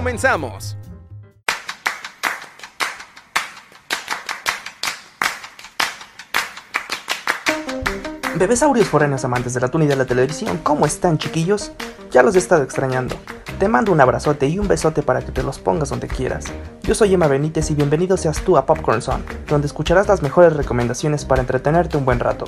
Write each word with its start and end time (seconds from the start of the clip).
¡Comenzamos! 0.00 0.78
Bebesaurios 8.34 8.88
forenos 8.88 9.26
amantes 9.26 9.52
del 9.52 9.64
atún 9.64 9.82
y 9.82 9.86
de 9.86 9.96
la 9.96 10.06
televisión, 10.06 10.56
¿cómo 10.62 10.86
están 10.86 11.18
chiquillos? 11.18 11.72
Ya 12.10 12.22
los 12.22 12.34
he 12.34 12.38
estado 12.38 12.62
extrañando. 12.62 13.14
Te 13.58 13.68
mando 13.68 13.92
un 13.92 14.00
abrazote 14.00 14.48
y 14.48 14.58
un 14.58 14.68
besote 14.68 15.02
para 15.02 15.20
que 15.20 15.32
te 15.32 15.42
los 15.42 15.58
pongas 15.58 15.90
donde 15.90 16.08
quieras. 16.08 16.46
Yo 16.80 16.94
soy 16.94 17.12
Emma 17.12 17.26
Benítez 17.26 17.70
y 17.70 17.74
bienvenido 17.74 18.16
seas 18.16 18.40
tú 18.40 18.56
a 18.56 18.64
Popcorn 18.64 19.02
Zone, 19.02 19.24
donde 19.48 19.66
escucharás 19.66 20.08
las 20.08 20.22
mejores 20.22 20.54
recomendaciones 20.54 21.26
para 21.26 21.42
entretenerte 21.42 21.98
un 21.98 22.06
buen 22.06 22.20
rato. 22.20 22.46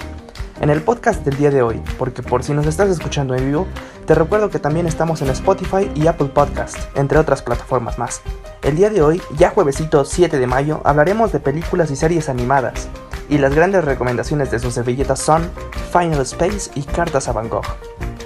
En 0.62 0.70
el 0.70 0.80
podcast 0.80 1.23
del 1.25 1.37
día 1.37 1.50
de 1.50 1.61
hoy, 1.61 1.83
porque 1.98 2.23
por 2.23 2.45
si 2.45 2.55
nos 2.55 2.66
estás 2.66 2.89
escuchando 2.89 3.34
en 3.34 3.45
vivo, 3.45 3.66
te 4.12 4.19
recuerdo 4.19 4.51
que 4.51 4.59
también 4.59 4.87
estamos 4.87 5.23
en 5.23 5.30
Spotify 5.30 5.91
y 5.95 6.07
Apple 6.07 6.28
Podcast, 6.34 6.77
entre 6.98 7.17
otras 7.17 7.41
plataformas 7.41 7.98
más. 7.98 8.20
El 8.61 8.77
día 8.77 8.91
de 8.91 9.00
hoy, 9.00 9.23
ya 9.39 9.48
juevesito 9.48 10.05
7 10.05 10.39
de 10.39 10.47
mayo, 10.47 10.83
hablaremos 10.84 11.33
de 11.33 11.41
películas 11.41 11.91
y 11.91 11.97
series 11.97 12.28
animadas, 12.28 12.89
y 13.31 13.39
las 13.39 13.55
grandes 13.55 13.87
recomendaciones 13.87 14.50
de 14.50 14.59
sus 14.59 14.75
servilletas 14.75 15.19
son 15.19 15.50
Final 15.92 16.20
Space 16.20 16.70
y 16.75 16.83
Cartas 16.83 17.27
a 17.28 17.33
Van 17.33 17.48
Gogh. 17.48 17.64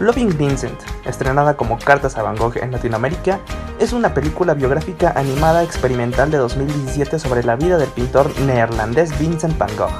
Loving 0.01 0.37
Vincent, 0.37 0.77
estrenada 1.05 1.57
como 1.57 1.79
Cartas 1.79 2.19
a 2.19 2.23
Van 2.25 2.35
Gogh 2.35 2.57
en 2.57 2.73
Latinoamérica, 2.73 3.39
es 3.79 3.93
una 3.93 4.13
película 4.13 4.55
biográfica 4.55 5.13
animada 5.15 5.63
experimental 5.63 6.33
de 6.33 6.39
2017 6.39 7.21
sobre 7.21 7.45
la 7.45 7.55
vida 7.55 7.79
del 7.79 7.91
pintor 7.91 8.37
neerlandés 8.41 9.17
Vincent 9.21 9.57
van 9.57 9.77
Gogh, 9.77 9.95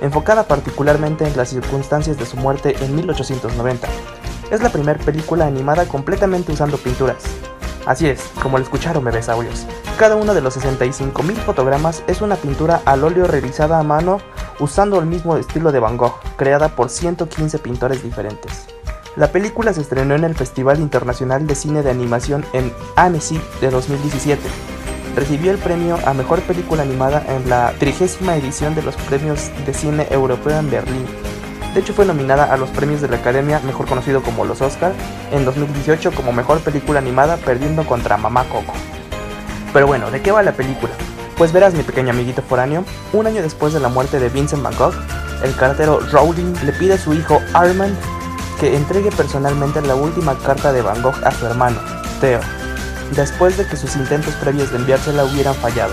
enfocada 0.00 0.44
particularmente 0.44 1.26
en 1.26 1.36
las 1.36 1.50
circunstancias 1.50 2.16
de 2.16 2.24
su 2.24 2.38
muerte 2.38 2.74
en 2.80 2.96
1890. 2.96 3.86
Es 4.50 4.62
la 4.62 4.70
primera 4.70 4.98
película 4.98 5.46
animada 5.46 5.86
completamente 5.86 6.52
usando 6.52 6.78
pinturas. 6.78 7.24
Así 7.84 8.08
es, 8.08 8.20
como 8.42 8.58
lo 8.58 8.64
escucharon 8.64 9.04
bebesaurios. 9.04 9.66
Cada 9.98 10.16
uno 10.16 10.34
de 10.34 10.40
los 10.40 10.56
65.000 10.56 11.34
fotogramas 11.36 12.02
es 12.06 12.20
una 12.20 12.36
pintura 12.36 12.80
al 12.84 13.02
óleo 13.02 13.26
realizada 13.26 13.78
a 13.78 13.82
mano 13.82 14.20
usando 14.60 14.98
el 15.00 15.06
mismo 15.06 15.36
estilo 15.36 15.72
de 15.72 15.80
Van 15.80 15.96
Gogh, 15.96 16.20
creada 16.36 16.68
por 16.68 16.90
115 16.90 17.58
pintores 17.58 18.02
diferentes. 18.02 18.66
La 19.16 19.32
película 19.32 19.72
se 19.72 19.80
estrenó 19.80 20.14
en 20.14 20.24
el 20.24 20.34
Festival 20.34 20.78
Internacional 20.78 21.46
de 21.46 21.54
Cine 21.54 21.82
de 21.82 21.90
Animación 21.90 22.44
en 22.52 22.72
Annecy 22.96 23.40
de 23.60 23.70
2017. 23.70 24.42
Recibió 25.16 25.50
el 25.50 25.58
premio 25.58 25.98
a 26.04 26.12
Mejor 26.12 26.42
Película 26.42 26.82
Animada 26.82 27.24
en 27.34 27.48
la 27.48 27.72
trigésima 27.78 28.36
edición 28.36 28.74
de 28.74 28.82
los 28.82 28.94
Premios 28.96 29.50
de 29.64 29.72
Cine 29.72 30.06
Europeo 30.10 30.58
en 30.58 30.70
Berlín. 30.70 31.25
De 31.76 31.82
hecho 31.82 31.92
fue 31.92 32.06
nominada 32.06 32.44
a 32.44 32.56
los 32.56 32.70
premios 32.70 33.02
de 33.02 33.08
la 33.08 33.16
Academia, 33.16 33.60
mejor 33.60 33.86
conocido 33.86 34.22
como 34.22 34.46
los 34.46 34.62
Oscar, 34.62 34.94
en 35.30 35.44
2018 35.44 36.10
como 36.12 36.32
Mejor 36.32 36.60
Película 36.60 37.00
Animada 37.00 37.36
perdiendo 37.36 37.84
contra 37.84 38.16
Mamá 38.16 38.44
Coco. 38.44 38.72
Pero 39.74 39.86
bueno, 39.86 40.10
¿de 40.10 40.22
qué 40.22 40.32
va 40.32 40.42
la 40.42 40.52
película? 40.52 40.94
Pues 41.36 41.52
verás 41.52 41.74
mi 41.74 41.82
pequeño 41.82 42.12
amiguito 42.12 42.40
foráneo, 42.40 42.82
un 43.12 43.26
año 43.26 43.42
después 43.42 43.74
de 43.74 43.80
la 43.80 43.90
muerte 43.90 44.18
de 44.18 44.30
Vincent 44.30 44.62
Van 44.62 44.74
Gogh, 44.74 44.94
el 45.44 45.54
cartero 45.54 46.00
Rowling 46.00 46.54
le 46.64 46.72
pide 46.72 46.94
a 46.94 46.98
su 46.98 47.12
hijo 47.12 47.42
Armand 47.52 47.94
que 48.58 48.74
entregue 48.74 49.10
personalmente 49.10 49.82
la 49.82 49.96
última 49.96 50.34
carta 50.38 50.72
de 50.72 50.80
Van 50.80 51.02
Gogh 51.02 51.22
a 51.24 51.30
su 51.30 51.44
hermano, 51.44 51.78
Theo, 52.22 52.40
después 53.14 53.58
de 53.58 53.66
que 53.66 53.76
sus 53.76 53.96
intentos 53.96 54.32
previos 54.36 54.70
de 54.70 54.78
enviársela 54.78 55.26
hubieran 55.26 55.54
fallado. 55.54 55.92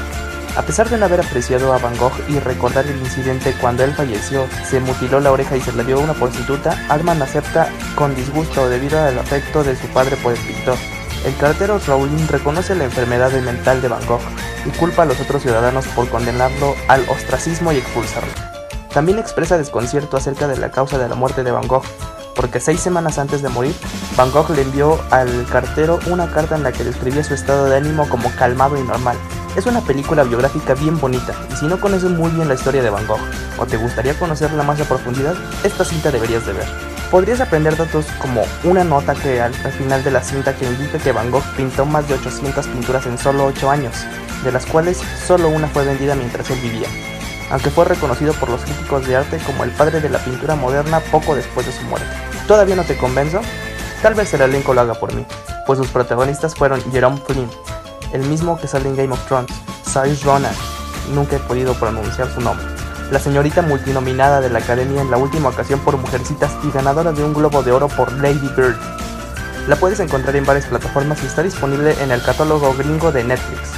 A 0.56 0.62
pesar 0.62 0.88
de 0.88 1.00
no 1.00 1.06
haber 1.06 1.20
apreciado 1.20 1.74
a 1.74 1.80
Van 1.80 1.98
Gogh 1.98 2.14
y 2.30 2.38
recordar 2.40 2.86
el 2.86 3.00
incidente 3.00 3.56
cuando 3.60 3.84
él 3.84 3.94
falleció, 3.96 4.46
se 4.64 4.80
mutiló 4.80 5.20
la 5.20 5.32
oreja 5.32 5.58
y 5.58 5.62
se 5.62 5.74
la 5.74 5.84
dio 5.84 5.98
a 5.98 6.02
una 6.02 6.14
prostituta, 6.14 6.78
Armand 6.90 7.24
acepta 7.24 7.70
con 7.96 8.16
disgusto 8.16 8.70
debido 8.70 9.02
al 9.02 9.18
afecto 9.18 9.64
de 9.64 9.76
su 9.76 9.88
padre 9.88 10.16
por 10.18 10.34
el 10.34 10.40
pintor. 10.40 10.78
El 11.26 11.36
cartero 11.38 11.80
Rowling 11.80 12.28
reconoce 12.28 12.76
la 12.76 12.84
enfermedad 12.84 13.32
mental 13.42 13.82
de 13.82 13.88
Van 13.88 14.06
Gogh 14.06 14.22
y 14.66 14.70
culpa 14.78 15.02
a 15.02 15.06
los 15.06 15.20
otros 15.20 15.42
ciudadanos 15.42 15.88
por 15.88 16.08
condenarlo 16.10 16.76
al 16.88 17.04
ostracismo 17.10 17.72
y 17.72 17.78
expulsarlo. 17.78 18.32
También 18.94 19.18
expresa 19.18 19.58
desconcierto 19.58 20.18
acerca 20.18 20.48
de 20.48 20.58
la 20.58 20.70
causa 20.70 21.00
de 21.00 21.10
la 21.10 21.16
muerte 21.16 21.44
de 21.44 21.52
Van 21.52 21.68
Gogh, 21.68 21.86
porque 22.36 22.60
seis 22.60 22.80
semanas 22.80 23.18
antes 23.18 23.42
de 23.42 23.50
morir, 23.50 23.76
Van 24.16 24.32
Gogh 24.32 24.52
le 24.52 24.62
envió 24.62 25.00
al 25.10 25.48
cartero 25.48 26.00
una 26.06 26.30
carta 26.30 26.56
en 26.56 26.62
la 26.62 26.72
que 26.72 26.84
describía 26.84 27.24
su 27.24 27.34
estado 27.34 27.66
de 27.66 27.78
ánimo 27.78 28.08
como 28.08 28.30
calmado 28.36 28.78
y 28.78 28.84
normal. 28.84 29.18
Es 29.56 29.68
una 29.68 29.82
película 29.82 30.24
biográfica 30.24 30.74
bien 30.74 31.00
bonita, 31.00 31.34
y 31.52 31.56
si 31.56 31.68
no 31.68 31.80
conoces 31.80 32.10
muy 32.10 32.32
bien 32.32 32.48
la 32.48 32.56
historia 32.56 32.82
de 32.82 32.90
Van 32.90 33.06
Gogh, 33.06 33.22
o 33.60 33.66
te 33.68 33.78
gustaría 33.78 34.18
conocerla 34.18 34.64
más 34.64 34.82
a 34.82 34.86
profundidad, 34.86 35.36
esta 35.64 35.86
cinta 35.86 36.10
deberías 36.10 36.46
de 36.48 36.54
ver. 36.54 36.66
Podrías 37.12 37.40
aprender 37.40 37.78
datos 37.78 38.08
como 38.20 38.42
una 38.64 38.84
nota 38.84 39.14
que 39.14 39.40
al, 39.42 39.54
al 39.64 39.72
final 39.72 40.04
de 40.04 40.10
la 40.10 40.24
cinta 40.24 40.56
que 40.56 40.66
indica 40.66 40.98
que 40.98 41.12
Van 41.12 41.30
Gogh 41.30 41.44
pintó 41.56 41.86
más 41.86 42.08
de 42.08 42.16
800 42.16 42.66
pinturas 42.66 43.06
en 43.06 43.20
solo 43.20 43.46
8 43.46 43.70
años, 43.70 43.94
de 44.44 44.52
las 44.52 44.66
cuales 44.66 45.00
solo 45.28 45.50
una 45.50 45.68
fue 45.68 45.86
vendida 45.86 46.16
mientras 46.16 46.50
él 46.50 46.60
vivía 46.60 46.88
aunque 47.52 47.70
fue 47.70 47.86
reconocido 47.86 48.34
por 48.34 48.50
los 48.50 48.62
críticos 48.62 49.06
de 49.06 49.16
arte 49.16 49.38
como 49.46 49.64
el 49.64 49.70
padre 49.70 50.02
de 50.02 50.10
la 50.10 50.18
pintura 50.18 50.56
moderna 50.56 51.02
poco 51.12 51.36
después 51.36 51.68
de 51.68 51.72
su 51.72 51.84
muerte. 51.84 52.08
¿Todavía 52.48 52.76
no 52.76 52.84
te 52.84 52.98
convenzo? 52.98 53.42
Tal 54.02 54.16
vez 54.16 54.34
el 54.34 54.42
elenco 54.42 54.74
lo 54.74 54.82
haga 54.82 54.96
por 54.96 55.14
mí, 55.14 55.24
pues 55.68 55.78
sus 55.78 55.90
protagonistas 55.90 56.56
fueron 56.56 56.82
Jerome 56.92 57.22
Flynn, 57.26 57.50
el 58.14 58.22
mismo 58.22 58.60
que 58.60 58.68
sale 58.68 58.88
en 58.88 58.96
Game 58.96 59.12
of 59.12 59.26
Thrones, 59.28 59.52
Saoirse 59.84 60.24
Ronan, 60.24 60.54
nunca 61.14 61.36
he 61.36 61.40
podido 61.40 61.74
pronunciar 61.74 62.32
su 62.34 62.40
nombre, 62.40 62.66
la 63.12 63.20
señorita 63.20 63.62
multinominada 63.62 64.40
de 64.40 64.50
la 64.50 64.60
Academia 64.60 65.02
en 65.02 65.12
la 65.12 65.18
última 65.18 65.50
ocasión 65.50 65.80
por 65.80 65.98
Mujercitas 65.98 66.52
y 66.64 66.72
ganadora 66.72 67.12
de 67.12 67.24
un 67.24 67.34
Globo 67.34 67.64
de 67.64 67.72
Oro 67.72 67.88
por 67.90 68.12
Lady 68.14 68.50
Bird. 68.56 68.78
La 69.68 69.76
puedes 69.76 70.00
encontrar 70.00 70.36
en 70.36 70.46
varias 70.46 70.66
plataformas 70.66 71.22
y 71.24 71.26
está 71.26 71.42
disponible 71.42 71.96
en 72.02 72.12
el 72.12 72.22
catálogo 72.22 72.74
gringo 72.76 73.12
de 73.12 73.24
Netflix. 73.24 73.72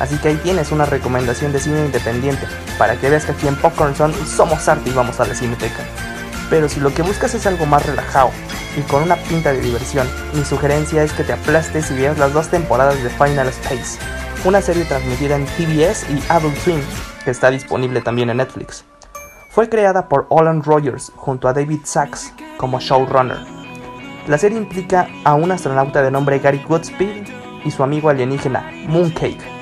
Así 0.00 0.16
que 0.18 0.28
ahí 0.28 0.36
tienes 0.36 0.70
una 0.70 0.84
recomendación 0.84 1.52
de 1.52 1.60
cine 1.60 1.84
independiente, 1.86 2.46
para 2.78 2.96
que 2.96 3.10
veas 3.10 3.24
que 3.24 3.32
aquí 3.32 3.48
en 3.48 3.56
Popcorn 3.56 3.94
Zone 3.94 4.14
somos 4.26 4.68
arte 4.68 4.90
y 4.90 4.92
vamos 4.92 5.18
a 5.20 5.26
la 5.26 5.34
cineteca. 5.34 5.82
Pero 6.50 6.68
si 6.68 6.80
lo 6.80 6.94
que 6.94 7.02
buscas 7.02 7.34
es 7.34 7.46
algo 7.46 7.66
más 7.66 7.84
relajado 7.84 8.30
y 8.78 8.82
con 8.82 9.02
una 9.02 9.16
pinta 9.16 9.52
de 9.52 9.60
diversión, 9.60 10.06
mi 10.34 10.44
sugerencia 10.44 11.02
es 11.02 11.12
que 11.12 11.24
te 11.24 11.32
aplastes 11.32 11.90
y 11.90 11.94
veas 11.94 12.18
las 12.18 12.32
dos 12.32 12.48
temporadas 12.48 13.02
de 13.02 13.10
Final 13.10 13.48
Space, 13.48 13.98
una 14.44 14.60
serie 14.60 14.84
transmitida 14.84 15.36
en 15.36 15.46
TBS 15.46 16.06
y 16.10 16.22
Adult 16.28 16.56
Swim, 16.58 16.80
que 17.24 17.32
está 17.32 17.50
disponible 17.50 18.00
también 18.00 18.30
en 18.30 18.36
Netflix. 18.36 18.84
Fue 19.50 19.68
creada 19.68 20.08
por 20.08 20.26
Olan 20.28 20.62
Rogers 20.62 21.10
junto 21.16 21.48
a 21.48 21.52
David 21.52 21.80
Sachs 21.84 22.32
como 22.56 22.78
showrunner. 22.78 23.38
La 24.28 24.38
serie 24.38 24.58
implica 24.58 25.08
a 25.24 25.34
un 25.34 25.50
astronauta 25.50 26.02
de 26.02 26.10
nombre 26.10 26.38
Gary 26.38 26.62
Goodspeed 26.68 27.26
y 27.64 27.70
su 27.70 27.82
amigo 27.82 28.10
alienígena 28.10 28.70
Mooncake, 28.86 29.58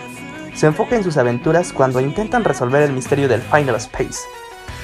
se 0.57 0.67
enfoca 0.67 0.97
en 0.97 1.05
sus 1.05 1.19
aventuras 1.19 1.71
cuando 1.71 2.01
intentan 2.01 2.43
resolver 2.43 2.83
el 2.83 2.93
misterio 2.93 3.29
del 3.29 3.43
Final 3.43 3.77
Space. 3.77 4.21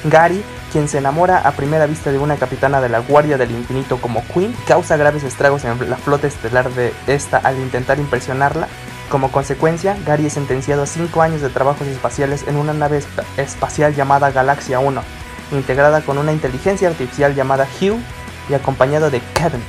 Gary, 0.04 0.42
quien 0.72 0.88
se 0.88 0.98
enamora 0.98 1.38
a 1.38 1.52
primera 1.52 1.86
vista 1.86 2.10
de 2.10 2.18
una 2.18 2.36
capitana 2.36 2.80
de 2.80 2.88
la 2.88 2.98
Guardia 2.98 3.38
del 3.38 3.50
Infinito 3.52 3.98
como 3.98 4.24
Queen, 4.28 4.54
causa 4.66 4.96
graves 4.96 5.22
estragos 5.22 5.64
en 5.64 5.88
la 5.88 5.96
flota 5.96 6.26
estelar 6.26 6.70
de 6.70 6.92
esta 7.06 7.38
al 7.38 7.58
intentar 7.58 7.98
impresionarla. 7.98 8.66
Como 9.10 9.30
consecuencia, 9.30 9.96
Gary 10.06 10.26
es 10.26 10.32
sentenciado 10.32 10.82
a 10.82 10.86
5 10.86 11.22
años 11.22 11.40
de 11.42 11.50
trabajos 11.50 11.86
espaciales 11.86 12.44
en 12.48 12.56
una 12.56 12.72
nave 12.72 12.98
esp- 13.00 13.22
espacial 13.36 13.94
llamada 13.94 14.30
Galaxia 14.30 14.80
1, 14.80 15.02
integrada 15.52 16.00
con 16.00 16.18
una 16.18 16.32
inteligencia 16.32 16.88
artificial 16.88 17.34
llamada 17.34 17.68
Hugh 17.80 18.00
y 18.48 18.54
acompañado 18.54 19.10
de 19.10 19.20
Kevin 19.34 19.62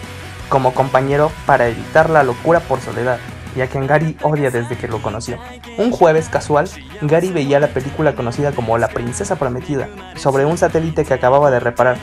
como 0.50 0.74
compañero 0.74 1.32
para 1.46 1.68
evitar 1.68 2.10
la 2.10 2.24
locura 2.24 2.60
por 2.60 2.80
soledad 2.80 3.18
y 3.56 3.62
a 3.62 3.68
quien 3.68 3.88
Gary 3.88 4.18
odia 4.22 4.52
desde 4.52 4.78
que 4.78 4.88
lo 4.88 5.02
conoció. 5.02 5.38
Un 5.78 5.92
jueves 5.92 6.30
casual, 6.30 6.70
Gary 7.02 7.32
veía 7.32 7.60
la 7.60 7.68
película 7.68 8.14
conocida 8.16 8.52
como 8.52 8.78
La 8.78 8.88
Princesa 8.88 9.36
Prometida, 9.36 9.90
sobre 10.16 10.46
un 10.46 10.58
satélite 10.58 11.06
que 11.06 11.14
acababa 11.14 11.52
de 11.52 11.60
reparar, 11.60 11.98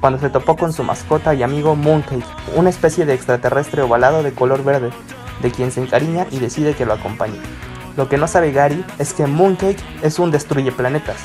cuando 0.00 0.18
se 0.18 0.30
topó 0.30 0.56
con 0.56 0.72
su 0.72 0.84
mascota 0.84 1.34
y 1.34 1.42
amigo 1.42 1.74
Mooncake, 1.74 2.24
una 2.54 2.70
especie 2.70 3.06
de 3.06 3.14
extraterrestre 3.14 3.82
ovalado 3.82 4.22
de 4.22 4.32
color 4.32 4.62
verde, 4.62 4.90
de 5.42 5.50
quien 5.50 5.70
se 5.72 5.80
encariña 5.80 6.26
y 6.30 6.38
decide 6.38 6.74
que 6.74 6.86
lo 6.86 6.92
acompañe. 6.92 7.38
Lo 7.96 8.08
que 8.08 8.18
no 8.18 8.28
sabe 8.28 8.52
Gary 8.52 8.84
es 8.98 9.14
que 9.14 9.26
Mooncake 9.26 9.82
es 10.02 10.18
un 10.18 10.30
destruye 10.30 10.70
planetas, 10.70 11.16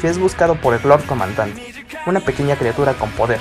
que 0.00 0.08
es 0.08 0.18
buscado 0.18 0.60
por 0.60 0.74
el 0.74 0.82
Lord 0.86 1.04
Comandante, 1.06 1.74
una 2.06 2.20
pequeña 2.20 2.56
criatura 2.56 2.94
con 2.94 3.10
poder. 3.10 3.40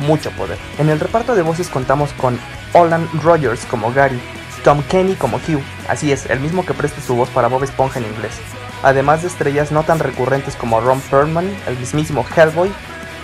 mucho 0.00 0.30
poder. 0.32 0.58
En 0.78 0.88
el 0.88 0.98
reparto 0.98 1.34
de 1.34 1.42
voces 1.42 1.68
contamos 1.68 2.12
con 2.14 2.38
Olan 2.72 3.08
Rogers 3.22 3.64
como 3.66 3.92
Gary, 3.92 4.20
Tom 4.64 4.82
Kenny 4.84 5.14
como 5.14 5.38
Hugh, 5.38 5.62
así 5.88 6.12
es, 6.12 6.26
el 6.26 6.40
mismo 6.40 6.64
que 6.64 6.74
presta 6.74 7.00
su 7.00 7.16
voz 7.16 7.28
para 7.30 7.48
Bob 7.48 7.64
Esponja 7.64 7.98
en 7.98 8.06
inglés, 8.06 8.38
además 8.82 9.22
de 9.22 9.28
estrellas 9.28 9.72
no 9.72 9.82
tan 9.82 9.98
recurrentes 9.98 10.54
como 10.54 10.80
Ron 10.80 11.00
Perlman, 11.00 11.50
el 11.66 11.78
mismísimo 11.78 12.24
Hellboy, 12.36 12.70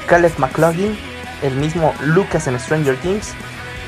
Caleb 0.07 0.33
McLaughlin, 0.39 0.99
el 1.43 1.55
mismo 1.55 1.95
Lucas 2.01 2.47
en 2.49 2.59
Stranger 2.59 2.97
Things, 2.97 3.35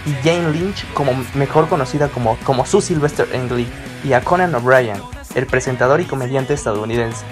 y 0.06 0.12
Jane 0.24 0.52
Lynch, 0.52 0.86
como 0.94 1.12
mejor 1.34 1.68
conocida 1.68 2.08
como, 2.08 2.36
como 2.44 2.64
Sue 2.64 2.80
Sylvester 2.80 3.28
en 3.32 3.48
y 4.04 4.12
a 4.12 4.20
Conan 4.22 4.54
O'Brien, 4.54 5.00
el 5.34 5.46
presentador 5.46 6.00
y 6.00 6.04
comediante 6.04 6.54
estadounidense. 6.54 7.24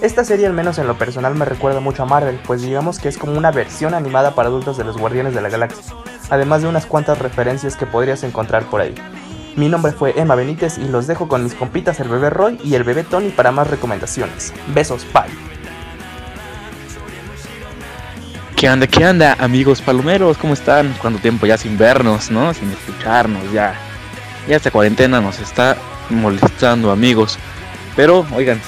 Esta 0.00 0.24
serie 0.24 0.46
al 0.46 0.52
menos 0.52 0.78
en 0.78 0.86
lo 0.86 0.96
personal 0.96 1.34
me 1.34 1.44
recuerda 1.44 1.80
mucho 1.80 2.04
a 2.04 2.06
Marvel, 2.06 2.40
pues 2.46 2.62
digamos 2.62 2.98
que 2.98 3.08
es 3.08 3.18
como 3.18 3.36
una 3.36 3.50
versión 3.50 3.94
animada 3.94 4.34
para 4.34 4.48
adultos 4.48 4.78
de 4.78 4.84
los 4.84 4.96
Guardianes 4.96 5.34
de 5.34 5.42
la 5.42 5.48
Galaxia, 5.48 5.92
además 6.30 6.62
de 6.62 6.68
unas 6.68 6.86
cuantas 6.86 7.18
referencias 7.18 7.76
que 7.76 7.84
podrías 7.84 8.22
encontrar 8.22 8.64
por 8.66 8.80
ahí. 8.80 8.94
Mi 9.58 9.68
nombre 9.68 9.90
fue 9.90 10.14
Emma 10.16 10.36
Benítez 10.36 10.78
y 10.78 10.86
los 10.86 11.08
dejo 11.08 11.26
con 11.26 11.42
mis 11.42 11.52
compitas 11.52 11.98
el 11.98 12.08
bebé 12.08 12.30
Roy 12.30 12.60
y 12.62 12.76
el 12.76 12.84
bebé 12.84 13.02
Tony 13.02 13.30
para 13.30 13.50
más 13.50 13.66
recomendaciones. 13.66 14.54
Besos, 14.72 15.04
bye. 15.12 15.24
¿Qué 18.54 18.70
onda, 18.70 18.86
qué 18.86 19.04
onda, 19.04 19.36
amigos 19.40 19.82
palomeros? 19.82 20.38
¿Cómo 20.38 20.54
están? 20.54 20.94
¿Cuánto 21.00 21.18
tiempo 21.18 21.44
ya 21.44 21.58
sin 21.58 21.76
vernos, 21.76 22.30
no? 22.30 22.54
Sin 22.54 22.70
escucharnos, 22.70 23.50
ya. 23.50 23.74
Ya 24.46 24.54
esta 24.54 24.70
cuarentena 24.70 25.20
nos 25.20 25.40
está 25.40 25.76
molestando, 26.08 26.92
amigos. 26.92 27.36
Pero, 27.96 28.24
oigan, 28.36 28.60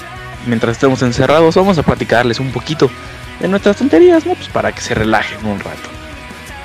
mientras 0.45 0.73
estemos 0.73 1.01
encerrados, 1.03 1.55
vamos 1.55 1.77
a 1.77 1.83
platicarles 1.83 2.41
un 2.41 2.51
poquito 2.51 2.91
de 3.39 3.47
nuestras 3.47 3.77
tonterías, 3.77 4.25
¿no? 4.25 4.33
Pues 4.33 4.49
para 4.49 4.73
que 4.73 4.81
se 4.81 4.93
relajen 4.93 5.45
un 5.45 5.57
rato. 5.61 5.89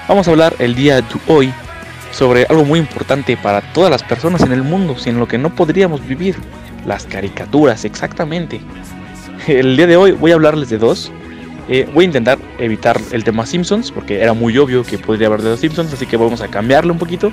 Vamos 0.08 0.26
a 0.26 0.32
hablar 0.32 0.56
el 0.58 0.75
día 0.75 0.96
de 0.96 1.05
hoy 1.29 1.55
sobre 2.16 2.46
algo 2.48 2.64
muy 2.64 2.78
importante 2.78 3.36
para 3.36 3.60
todas 3.72 3.90
las 3.90 4.02
personas 4.02 4.42
en 4.42 4.52
el 4.52 4.62
mundo, 4.62 4.96
sin 4.96 5.18
lo 5.18 5.28
que 5.28 5.38
no 5.38 5.54
podríamos 5.54 6.06
vivir. 6.06 6.36
Las 6.86 7.04
caricaturas, 7.04 7.84
exactamente. 7.84 8.60
El 9.46 9.76
día 9.76 9.86
de 9.86 9.96
hoy 9.96 10.12
voy 10.12 10.30
a 10.30 10.34
hablarles 10.34 10.70
de 10.70 10.78
dos 10.78 11.12
eh, 11.68 11.88
voy 11.92 12.04
a 12.04 12.06
intentar 12.06 12.38
evitar 12.58 13.00
el 13.10 13.24
tema 13.24 13.44
Simpsons, 13.44 13.90
porque 13.90 14.20
era 14.20 14.32
muy 14.32 14.56
obvio 14.56 14.84
que 14.84 14.98
podría 14.98 15.26
haber 15.26 15.42
de 15.42 15.50
los 15.50 15.60
Simpsons, 15.60 15.92
así 15.92 16.06
que 16.06 16.16
vamos 16.16 16.40
a 16.40 16.48
cambiarlo 16.48 16.92
un 16.92 16.98
poquito. 16.98 17.32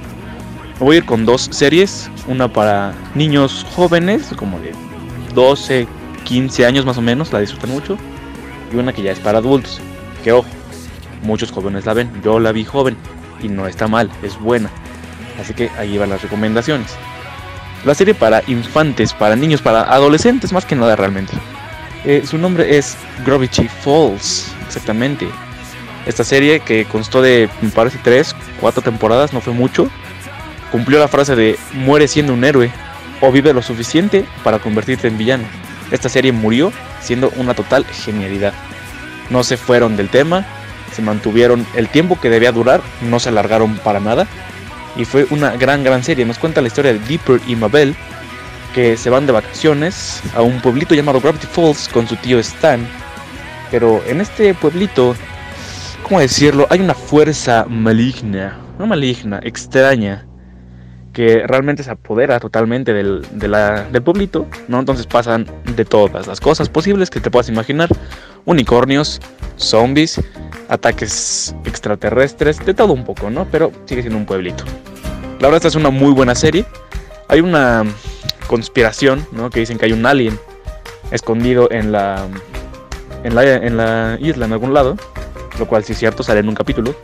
Voy 0.80 0.96
a 0.96 0.98
ir 1.00 1.06
con 1.06 1.26
dos 1.26 1.50
series, 1.52 2.10
una 2.28 2.52
para 2.52 2.94
niños 3.14 3.66
jóvenes, 3.76 4.34
como 4.36 4.60
de 4.60 4.72
12, 5.36 5.88
15 6.24 6.66
años 6.66 6.86
más 6.86 6.98
o 6.98 7.02
menos, 7.02 7.32
la 7.32 7.40
disfrutan 7.40 7.70
mucho, 7.70 7.98
y 8.72 8.76
una 8.76 8.92
que 8.92 9.04
ya 9.04 9.12
es 9.12 9.20
para 9.20 9.38
adultos, 9.38 9.80
que 10.24 10.32
ojo, 10.32 10.50
muchos 11.22 11.52
jóvenes 11.52 11.86
la 11.86 11.94
ven, 11.94 12.10
yo 12.24 12.40
la 12.40 12.52
vi 12.52 12.66
joven, 12.66 12.98
y 13.42 13.50
no 13.50 13.68
está 13.68 13.88
mal, 13.88 14.10
es 14.22 14.40
buena. 14.40 14.70
Así 15.40 15.54
que 15.54 15.70
ahí 15.78 15.98
van 15.98 16.10
las 16.10 16.22
recomendaciones. 16.22 16.96
La 17.86 17.96
serie 17.96 18.14
para 18.14 18.44
infantes, 18.48 19.14
para 19.14 19.36
niños, 19.36 19.62
para 19.62 19.82
adolescentes, 19.82 20.54
más 20.54 20.66
que 20.66 20.76
nada 20.76 20.96
realmente. 20.96 21.34
Eh, 22.06 22.24
su 22.26 22.38
nombre 22.38 22.78
es 22.78 22.98
Gravity 23.26 23.68
Falls, 23.68 24.54
exactamente. 24.66 25.28
Esta 26.06 26.24
serie 26.24 26.60
que 26.60 26.86
constó 26.86 27.22
de, 27.22 27.50
me 27.62 27.70
parece, 27.70 27.98
3, 28.04 28.36
4 28.60 28.82
temporadas, 28.82 29.34
no 29.34 29.42
fue 29.42 29.54
mucho, 29.54 29.90
cumplió 30.72 31.00
la 31.00 31.08
frase 31.08 31.36
de 31.36 31.58
muere 31.74 32.08
siendo 32.08 32.34
un 32.34 32.44
héroe 32.44 32.72
o 33.22 33.32
vive 33.32 33.54
lo 33.54 33.62
suficiente 33.62 34.26
para 34.44 34.60
convertirte 34.60 35.08
en 35.08 35.18
villano. 35.18 35.46
Esta 35.92 36.10
serie 36.10 36.32
murió 36.32 36.74
siendo 37.02 37.32
una 37.38 37.54
total 37.54 37.86
genialidad. 37.86 38.54
No 39.30 39.44
se 39.44 39.56
fueron 39.56 39.96
del 39.96 40.10
tema, 40.10 40.46
se 40.94 41.02
mantuvieron 41.02 41.66
el 41.76 41.90
tiempo 41.90 42.20
que 42.20 42.30
debía 42.30 42.52
durar, 42.52 42.82
no 43.02 43.20
se 43.20 43.30
alargaron 43.30 43.78
para 43.78 44.00
nada. 44.00 44.28
Y 44.96 45.06
fue 45.06 45.26
una 45.32 45.52
gran, 45.58 45.84
gran 45.84 46.04
serie. 46.04 46.26
Nos 46.26 46.38
cuenta 46.38 46.62
la 46.62 46.68
historia 46.68 46.94
de 46.94 47.00
Dipper 47.00 47.42
y 47.48 47.56
Mabel, 47.56 47.96
que 48.74 48.96
se 48.96 49.10
van 49.10 49.26
de 49.26 49.34
vacaciones 49.34 50.22
a 50.36 50.42
un 50.42 50.62
pueblito 50.62 50.96
llamado 50.96 51.20
Gravity 51.20 51.48
Falls 51.48 51.90
con 51.90 52.08
su 52.08 52.16
tío 52.18 52.40
Stan. 52.40 52.88
Pero 53.72 54.04
en 54.08 54.22
este 54.22 54.54
pueblito, 54.54 55.16
¿cómo 56.04 56.20
decirlo? 56.20 56.68
Hay 56.70 56.80
una 56.80 56.94
fuerza 56.94 57.66
maligna, 57.68 58.60
no 58.78 58.86
maligna, 58.86 59.40
extraña, 59.44 60.28
que 61.14 61.46
realmente 61.46 61.84
se 61.84 61.92
apodera 61.92 62.40
totalmente 62.40 62.92
del, 62.92 63.22
del 63.32 64.04
pueblito, 64.04 64.48
¿no? 64.68 64.80
Entonces 64.80 65.06
pasan 65.06 65.48
de 65.76 65.86
todas 65.86 66.28
las 66.28 66.42
cosas 66.42 66.70
posibles 66.70 67.10
que 67.10 67.20
te 67.20 67.30
puedas 67.30 67.48
imaginar. 67.50 67.90
Unicornios, 68.46 69.22
zombies, 69.56 70.20
ataques 70.68 71.56
extraterrestres, 71.66 72.66
de 72.66 72.74
todo 72.74 72.94
un 72.94 73.06
poco, 73.06 73.30
¿no? 73.30 73.46
Pero 73.50 73.72
sigue 73.86 74.02
siendo 74.02 74.18
un 74.18 74.26
pueblito. 74.26 74.66
La 75.40 75.48
verdad 75.48 75.58
esta 75.58 75.68
es 75.68 75.76
una 75.76 75.92
muy 75.92 76.12
buena 76.12 76.36
serie. 76.36 76.66
Hay 77.30 77.42
una 77.42 77.84
conspiración, 78.48 79.26
¿no? 79.32 79.50
Que 79.50 79.60
dicen 79.60 79.78
que 79.78 79.86
hay 79.86 79.94
un 79.94 80.06
alien 80.06 80.38
escondido 81.12 81.70
en 81.72 81.92
la, 81.92 82.28
en 83.24 83.36
la, 83.36 83.54
en 83.54 83.78
la 83.78 84.18
isla, 84.20 84.46
en 84.46 84.54
algún 84.54 84.74
lado, 84.74 84.98
lo 85.60 85.68
cual 85.68 85.84
si 85.84 85.94
es 85.94 86.00
cierto 86.00 86.24
sale 86.24 86.40
en 86.40 86.50
un 86.50 86.56
capítulo. 86.56 86.96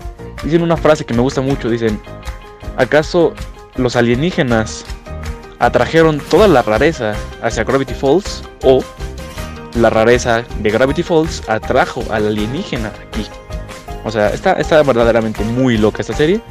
Dicen 0.43 0.63
una 0.63 0.77
frase 0.77 1.05
que 1.05 1.13
me 1.13 1.21
gusta 1.21 1.41
mucho, 1.41 1.69
dicen, 1.69 2.01
¿acaso 2.75 3.33
los 3.75 3.95
alienígenas 3.95 4.85
atrajeron 5.59 6.19
toda 6.19 6.47
la 6.47 6.61
rareza 6.61 7.13
hacia 7.41 7.63
Gravity 7.63 7.93
Falls 7.93 8.43
o 8.63 8.83
la 9.75 9.89
rareza 9.89 10.43
de 10.59 10.71
Gravity 10.71 11.03
Falls 11.03 11.43
atrajo 11.47 12.03
al 12.09 12.27
alienígena 12.27 12.87
aquí? 12.87 13.25
O 14.03 14.11
sea, 14.11 14.29
está, 14.29 14.53
está 14.53 14.81
verdaderamente 14.83 15.43
muy 15.43 15.77
loca 15.77 16.01
esta 16.01 16.13
serie. 16.13 16.41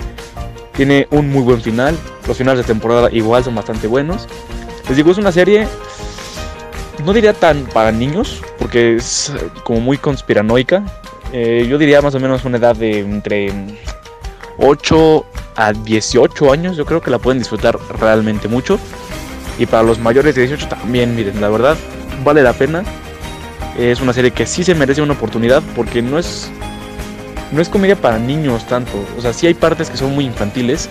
Tiene 0.76 1.09
un 1.11 1.29
muy 1.31 1.43
buen 1.43 1.61
final. 1.61 1.97
Los 2.26 2.37
finales 2.37 2.67
de 2.67 2.73
temporada 2.73 3.09
igual 3.11 3.43
son 3.43 3.55
bastante 3.55 3.87
buenos. 3.87 4.29
Les 4.87 4.97
digo, 4.97 5.11
es 5.11 5.19
una 5.19 5.32
serie, 5.32 5.67
no 7.05 7.12
diría 7.12 7.32
tan 7.32 7.65
para 7.67 7.91
niños, 7.91 8.43
porque 8.59 8.97
es 8.97 9.32
como 9.65 9.81
muy 9.81 9.99
conspiranoica. 9.99 10.85
Eh, 11.32 11.67
yo 11.69 11.79
diría 11.79 12.00
más 12.00 12.15
o 12.15 12.20
menos 12.20 12.44
una 12.44 12.59
edad 12.59 12.76
de 12.76 13.00
entre 13.00 13.53
8 14.58 15.25
a 15.56 15.72
18 15.72 16.52
años, 16.52 16.76
yo 16.76 16.84
creo 16.84 17.00
que 17.00 17.10
la 17.10 17.19
pueden 17.19 17.38
disfrutar 17.38 17.78
realmente 17.99 18.49
mucho. 18.49 18.78
Y 19.58 19.66
para 19.66 19.82
los 19.82 19.99
mayores 19.99 20.34
de 20.34 20.43
18 20.43 20.69
también, 20.69 21.16
miren, 21.16 21.40
la 21.40 21.49
verdad, 21.49 21.76
vale 22.25 22.43
la 22.43 22.52
pena. 22.52 22.84
Es 23.78 24.00
una 24.00 24.12
serie 24.12 24.32
que 24.32 24.46
sí 24.46 24.64
se 24.64 24.75
merece 24.75 25.02
una 25.02 25.14
oportunidad 25.14 25.62
porque 25.75 26.02
no 26.02 26.19
es 26.19 26.50
no 27.52 27.62
es 27.62 27.69
comedia 27.69 27.96
para 27.96 28.19
niños 28.19 28.66
tanto. 28.66 28.93
O 29.16 29.22
sea, 29.22 29.32
sí 29.32 29.46
hay 29.46 29.55
partes 29.55 29.90
que 29.90 29.96
son 29.96 30.14
muy 30.14 30.25
infantiles, 30.25 30.88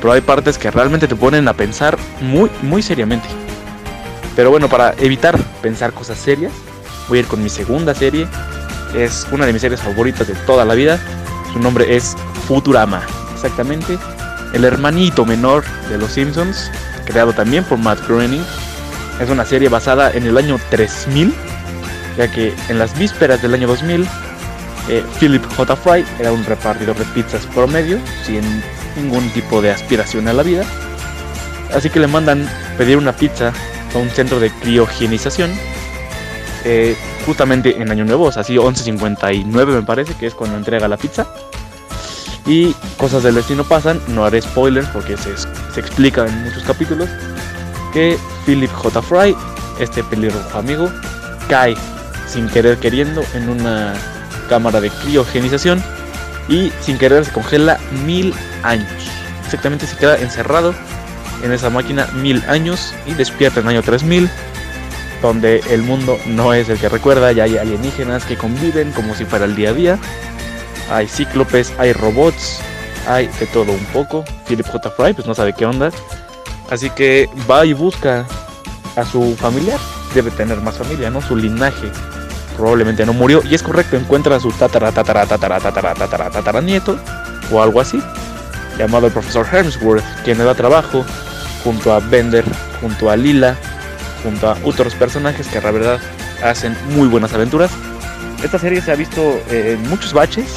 pero 0.00 0.12
hay 0.12 0.20
partes 0.20 0.58
que 0.58 0.70
realmente 0.70 1.08
te 1.08 1.16
ponen 1.16 1.48
a 1.48 1.54
pensar 1.54 1.96
muy, 2.20 2.50
muy 2.62 2.82
seriamente. 2.82 3.28
Pero 4.36 4.50
bueno, 4.50 4.68
para 4.68 4.94
evitar 4.98 5.38
pensar 5.60 5.92
cosas 5.92 6.18
serias, 6.18 6.52
voy 7.08 7.18
a 7.18 7.20
ir 7.22 7.26
con 7.26 7.42
mi 7.42 7.48
segunda 7.48 7.94
serie. 7.94 8.26
Es 8.94 9.26
una 9.32 9.46
de 9.46 9.52
mis 9.52 9.62
series 9.62 9.80
favoritas 9.80 10.26
de 10.26 10.34
toda 10.46 10.64
la 10.64 10.74
vida. 10.74 10.98
Su 11.52 11.60
nombre 11.60 11.96
es 11.96 12.16
Futurama. 12.46 13.02
Exactamente. 13.34 13.98
El 14.52 14.64
hermanito 14.64 15.24
menor 15.24 15.64
de 15.88 15.98
Los 15.98 16.12
Simpsons, 16.12 16.70
creado 17.04 17.32
también 17.32 17.64
por 17.64 17.78
Matt 17.78 18.06
Groening. 18.06 18.44
Es 19.20 19.30
una 19.30 19.44
serie 19.44 19.68
basada 19.68 20.10
en 20.10 20.24
el 20.24 20.36
año 20.36 20.58
3000, 20.70 21.34
ya 22.16 22.30
que 22.30 22.54
en 22.68 22.78
las 22.78 22.96
vísperas 22.98 23.40
del 23.40 23.54
año 23.54 23.66
2000, 23.66 24.06
eh, 24.88 25.04
Philip 25.18 25.44
J. 25.56 25.76
Fry 25.76 26.04
era 26.18 26.32
un 26.32 26.44
repartidor 26.44 26.96
de 26.96 27.04
pizzas 27.06 27.46
promedio, 27.46 27.98
sin 28.24 28.42
ningún 28.96 29.28
tipo 29.30 29.62
de 29.62 29.70
aspiración 29.70 30.28
a 30.28 30.32
la 30.32 30.42
vida. 30.42 30.64
Así 31.74 31.88
que 31.88 32.00
le 32.00 32.06
mandan 32.06 32.48
pedir 32.76 32.96
una 32.96 33.12
pizza 33.12 33.52
a 33.94 33.98
un 33.98 34.10
centro 34.10 34.40
de 34.40 34.50
criogenización. 34.50 35.50
Eh, 36.64 36.96
justamente 37.26 37.80
en 37.80 37.90
Año 37.90 38.04
Nuevo, 38.04 38.24
o 38.24 38.32
sea, 38.32 38.42
así 38.42 38.56
11.59 38.56 39.44
me 39.66 39.82
parece 39.82 40.14
que 40.14 40.26
es 40.26 40.34
cuando 40.34 40.56
entrega 40.56 40.88
la 40.88 40.96
pizza. 40.96 41.26
Y 42.46 42.74
cosas 42.96 43.22
del 43.22 43.36
destino 43.36 43.64
pasan, 43.64 44.00
no 44.08 44.24
haré 44.24 44.42
spoilers 44.42 44.88
porque 44.88 45.16
se, 45.16 45.36
se 45.36 45.80
explica 45.80 46.26
en 46.26 46.42
muchos 46.42 46.64
capítulos 46.64 47.08
que 47.92 48.18
Philip 48.44 48.70
J. 48.70 49.02
Fry, 49.02 49.36
este 49.78 50.02
pelirrojo 50.04 50.58
amigo, 50.58 50.90
cae 51.48 51.76
sin 52.26 52.48
querer 52.48 52.78
queriendo 52.78 53.22
en 53.34 53.48
una 53.48 53.94
cámara 54.48 54.80
de 54.80 54.90
criogenización 54.90 55.82
y 56.48 56.72
sin 56.80 56.98
querer 56.98 57.24
se 57.24 57.32
congela 57.32 57.78
mil 58.04 58.34
años. 58.62 58.88
Exactamente 59.44 59.86
se 59.86 59.96
queda 59.96 60.18
encerrado 60.18 60.74
en 61.42 61.52
esa 61.52 61.70
máquina 61.70 62.06
mil 62.14 62.42
años 62.48 62.94
y 63.06 63.14
despierta 63.14 63.60
en 63.60 63.66
el 63.66 63.76
año 63.76 63.82
3000, 63.82 64.28
donde 65.20 65.62
el 65.70 65.82
mundo 65.82 66.18
no 66.26 66.54
es 66.54 66.68
el 66.68 66.78
que 66.78 66.88
recuerda, 66.88 67.32
ya 67.32 67.44
hay 67.44 67.58
alienígenas 67.58 68.24
que 68.24 68.36
conviven 68.36 68.92
como 68.92 69.14
si 69.14 69.24
fuera 69.24 69.44
el 69.44 69.54
día 69.54 69.70
a 69.70 69.74
día, 69.74 69.98
hay 70.92 71.08
cíclopes, 71.08 71.72
hay 71.78 71.92
robots, 71.92 72.60
hay 73.08 73.28
de 73.40 73.46
todo 73.46 73.72
un 73.72 73.84
poco. 73.86 74.24
Philip 74.46 74.66
J. 74.66 74.90
Fry 74.90 75.12
pues 75.12 75.26
no 75.26 75.34
sabe 75.34 75.54
qué 75.54 75.66
onda, 75.66 75.90
así 76.70 76.90
que 76.90 77.28
va 77.50 77.64
y 77.64 77.72
busca 77.72 78.26
a 78.96 79.04
su 79.04 79.34
familiar, 79.36 79.78
debe 80.14 80.30
tener 80.30 80.58
más 80.60 80.76
familia, 80.76 81.10
¿no? 81.10 81.22
Su 81.22 81.36
linaje 81.36 81.90
probablemente 82.56 83.06
no 83.06 83.12
murió. 83.12 83.42
Y 83.48 83.54
es 83.54 83.62
correcto, 83.62 83.96
encuentra 83.96 84.36
a 84.36 84.40
su 84.40 84.50
tatara, 84.52 84.92
tatara, 84.92 85.26
tatara, 85.26 85.58
tatara, 85.60 85.94
tatara, 85.94 86.30
tatara 86.30 86.60
nieto 86.60 86.98
o 87.50 87.62
algo 87.62 87.80
así, 87.80 88.02
llamado 88.78 89.06
el 89.06 89.12
profesor 89.12 89.46
Hemsworth, 89.50 90.04
quien 90.24 90.38
le 90.38 90.44
da 90.44 90.54
trabajo 90.54 91.04
junto 91.64 91.92
a 91.92 92.00
Bender, 92.00 92.44
junto 92.80 93.10
a 93.10 93.16
Lila, 93.16 93.56
junto 94.22 94.48
a 94.50 94.56
otros 94.64 94.94
personajes 94.94 95.48
que 95.48 95.60
la 95.60 95.70
verdad 95.70 96.00
hacen 96.42 96.76
muy 96.90 97.08
buenas 97.08 97.32
aventuras. 97.32 97.70
Esta 98.42 98.58
serie 98.58 98.80
se 98.80 98.90
ha 98.90 98.96
visto 98.96 99.20
eh, 99.50 99.78
en 99.78 99.88
muchos 99.88 100.12
baches, 100.12 100.56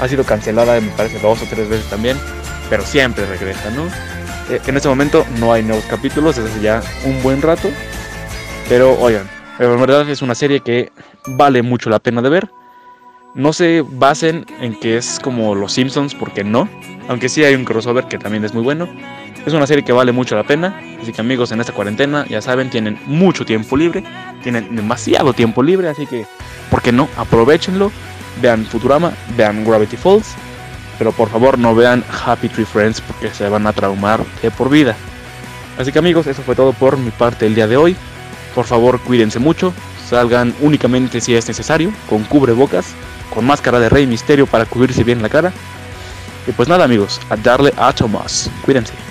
ha 0.00 0.08
sido 0.08 0.24
cancelada 0.24 0.80
me 0.80 0.90
parece 0.90 1.18
dos 1.18 1.42
o 1.42 1.46
tres 1.46 1.68
veces 1.68 1.88
también, 1.88 2.16
pero 2.68 2.84
siempre 2.84 3.26
regresa, 3.26 3.70
¿no? 3.70 3.86
Eh, 4.52 4.60
en 4.66 4.76
este 4.76 4.88
momento 4.88 5.24
no 5.38 5.52
hay 5.52 5.62
nuevos 5.62 5.84
capítulos 5.84 6.36
desde 6.36 6.50
hace 6.50 6.60
ya 6.60 6.82
un 7.04 7.22
buen 7.22 7.42
rato, 7.42 7.68
pero 8.68 8.98
oigan, 9.00 9.28
en 9.58 9.80
verdad 9.80 10.08
es 10.08 10.22
una 10.22 10.34
serie 10.34 10.60
que 10.60 10.90
vale 11.26 11.62
mucho 11.62 11.90
la 11.90 11.98
pena 11.98 12.22
de 12.22 12.30
ver. 12.30 12.50
No 13.34 13.52
se 13.52 13.84
basen 13.86 14.44
en 14.60 14.74
que 14.74 14.96
es 14.96 15.20
como 15.20 15.54
Los 15.54 15.72
Simpsons, 15.72 16.14
porque 16.14 16.42
no. 16.42 16.68
Aunque 17.08 17.28
sí 17.28 17.44
hay 17.44 17.54
un 17.54 17.64
crossover 17.64 18.06
que 18.06 18.18
también 18.18 18.44
es 18.44 18.54
muy 18.54 18.62
bueno. 18.62 18.88
Es 19.46 19.52
una 19.52 19.66
serie 19.66 19.84
que 19.84 19.92
vale 19.92 20.10
mucho 20.12 20.34
la 20.34 20.42
pena. 20.42 20.80
Así 21.00 21.12
que 21.12 21.20
amigos, 21.20 21.52
en 21.52 21.60
esta 21.60 21.72
cuarentena, 21.72 22.26
ya 22.26 22.42
saben, 22.42 22.70
tienen 22.70 22.98
mucho 23.06 23.44
tiempo 23.44 23.76
libre. 23.76 24.02
Tienen 24.42 24.74
demasiado 24.74 25.32
tiempo 25.32 25.62
libre. 25.62 25.88
Así 25.88 26.06
que, 26.06 26.26
¿por 26.70 26.82
qué 26.82 26.90
no? 26.90 27.08
Aprovechenlo. 27.16 27.92
Vean 28.40 28.64
Futurama, 28.66 29.12
vean 29.36 29.64
Gravity 29.64 29.96
Falls. 29.96 30.34
Pero 30.98 31.12
por 31.12 31.30
favor 31.30 31.58
no 31.58 31.74
vean 31.74 32.04
Happy 32.24 32.48
Tree 32.48 32.66
Friends 32.66 33.00
porque 33.00 33.30
se 33.34 33.48
van 33.48 33.66
a 33.66 33.72
traumar 33.72 34.24
de 34.42 34.50
por 34.50 34.68
vida. 34.68 34.94
Así 35.78 35.92
que 35.92 35.98
amigos, 35.98 36.26
eso 36.26 36.42
fue 36.42 36.54
todo 36.54 36.72
por 36.72 36.98
mi 36.98 37.10
parte 37.10 37.46
el 37.46 37.54
día 37.54 37.66
de 37.66 37.76
hoy. 37.76 37.96
Por 38.54 38.66
favor, 38.66 39.00
cuídense 39.00 39.38
mucho. 39.38 39.72
Salgan 40.08 40.54
únicamente 40.60 41.20
si 41.20 41.34
es 41.34 41.48
necesario, 41.48 41.92
con 42.08 42.24
cubrebocas 42.24 42.94
con 43.30 43.46
máscara 43.46 43.80
de 43.80 43.88
Rey 43.88 44.06
Misterio 44.06 44.46
para 44.46 44.66
cubrirse 44.66 45.04
bien 45.04 45.22
la 45.22 45.28
cara. 45.28 45.52
Y 46.46 46.52
pues 46.52 46.68
nada 46.68 46.84
amigos, 46.84 47.20
a 47.30 47.36
darle 47.36 47.72
a 47.76 47.92
Tomás. 47.92 48.50
Cuídense. 48.64 49.09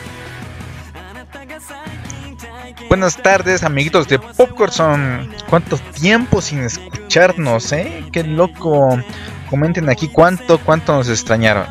Buenas 2.89 3.17
tardes 3.17 3.63
amiguitos 3.63 4.08
de 4.08 4.17
Popcorn. 4.17 5.29
¿Cuánto 5.48 5.77
tiempo 5.77 6.41
sin 6.41 6.63
escucharnos, 6.63 7.72
eh? 7.72 8.03
Qué 8.12 8.24
loco. 8.24 9.00
Comenten 9.48 9.89
aquí 9.89 10.08
cuánto, 10.08 10.58
cuánto 10.58 10.96
nos 10.96 11.08
extrañaron. 11.08 11.67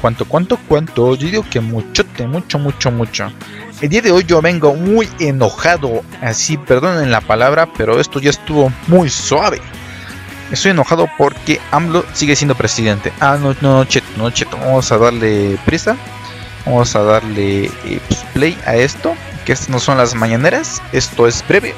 ¿Cuánto, 0.00 0.26
cuánto, 0.26 0.56
cuánto? 0.68 1.16
Yo 1.16 1.26
digo 1.26 1.44
que 1.50 1.58
mucho, 1.58 2.04
mucho, 2.28 2.60
mucho, 2.60 2.92
mucho. 2.92 3.32
El 3.80 3.88
día 3.88 4.00
de 4.00 4.12
hoy 4.12 4.24
yo 4.24 4.40
vengo 4.40 4.76
muy 4.76 5.08
enojado. 5.18 6.04
Así, 6.22 6.56
perdonen 6.56 7.10
la 7.10 7.20
palabra, 7.20 7.68
pero 7.76 7.98
esto 7.98 8.20
ya 8.20 8.30
estuvo 8.30 8.72
muy 8.86 9.10
suave. 9.10 9.60
Estoy 10.52 10.70
enojado 10.70 11.08
porque 11.18 11.60
AMLO 11.72 12.04
sigue 12.12 12.36
siendo 12.36 12.54
presidente. 12.54 13.12
Ah, 13.18 13.36
no, 13.42 13.56
no, 13.60 13.84
cheto, 13.86 14.06
no, 14.16 14.30
cheto. 14.30 14.56
Vamos 14.56 14.92
a 14.92 14.98
darle 14.98 15.58
prisa. 15.64 15.96
Vamos 16.64 16.94
a 16.94 17.02
darle 17.02 17.64
eh, 17.64 18.00
pues, 18.06 18.20
play 18.32 18.56
a 18.66 18.76
esto. 18.76 19.16
Que 19.44 19.52
estas 19.52 19.68
no 19.68 19.80
son 19.80 19.98
las 19.98 20.14
mañaneras. 20.14 20.82
Esto 20.92 21.26
es 21.26 21.46
breve. 21.46 21.74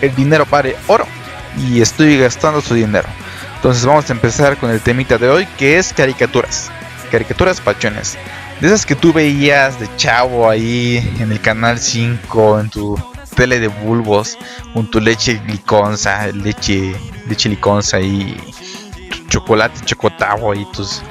El 0.00 0.14
dinero 0.14 0.46
pare 0.46 0.76
oro. 0.86 1.06
Y 1.56 1.80
estoy 1.80 2.18
gastando 2.18 2.60
su 2.60 2.74
dinero. 2.74 3.08
Entonces 3.56 3.86
vamos 3.86 4.08
a 4.08 4.12
empezar 4.12 4.56
con 4.56 4.70
el 4.70 4.80
temita 4.80 5.18
de 5.18 5.28
hoy. 5.28 5.46
Que 5.58 5.78
es 5.78 5.92
caricaturas. 5.92 6.70
Caricaturas 7.10 7.60
pachones. 7.60 8.18
De 8.60 8.68
esas 8.68 8.86
que 8.86 8.94
tú 8.94 9.12
veías 9.12 9.78
de 9.80 9.88
chavo 9.96 10.48
ahí 10.48 11.16
en 11.18 11.32
el 11.32 11.40
canal 11.40 11.78
5. 11.78 12.60
En 12.60 12.70
tu 12.70 12.98
tele 13.36 13.60
de 13.60 13.68
bulbos. 13.68 14.38
Con 14.72 14.90
tu 14.90 15.00
leche 15.00 15.40
liconza. 15.46 16.26
Leche 16.28 16.94
leche 17.26 17.48
liconza 17.48 18.00
y 18.00 18.36
chocolate 19.28 19.80
chocotavo 19.84 20.54
y 20.54 20.64
tus 20.72 21.02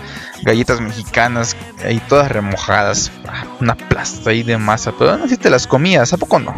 galletas 0.44 0.82
mexicanas 0.82 1.56
ahí 1.84 2.02
todas 2.08 2.32
remojadas, 2.32 3.12
ah, 3.28 3.46
una 3.60 3.76
plasta 3.76 4.30
ahí 4.30 4.44
de 4.44 4.58
masa, 4.58 4.94
pero 4.98 5.18
no 5.18 5.28
si 5.28 5.38
te 5.38 5.50
las 5.50 5.68
comías, 5.68 6.14
¿a 6.14 6.18
poco 6.18 6.40
no? 6.40 6.54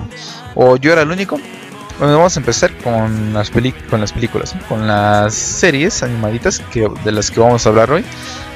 ¿O 0.55 0.77
yo 0.77 0.91
era 0.91 1.01
el 1.01 1.11
único? 1.11 1.39
Bueno, 1.97 2.17
vamos 2.17 2.35
a 2.35 2.39
empezar 2.41 2.75
con 2.79 3.33
las, 3.33 3.49
con 3.89 4.01
las 4.01 4.11
películas, 4.11 4.53
con 4.67 4.85
las 4.85 5.33
series 5.33 6.03
animaditas 6.03 6.59
que, 6.59 6.89
de 7.05 7.11
las 7.11 7.31
que 7.31 7.39
vamos 7.39 7.65
a 7.65 7.69
hablar 7.69 7.89
hoy. 7.89 8.03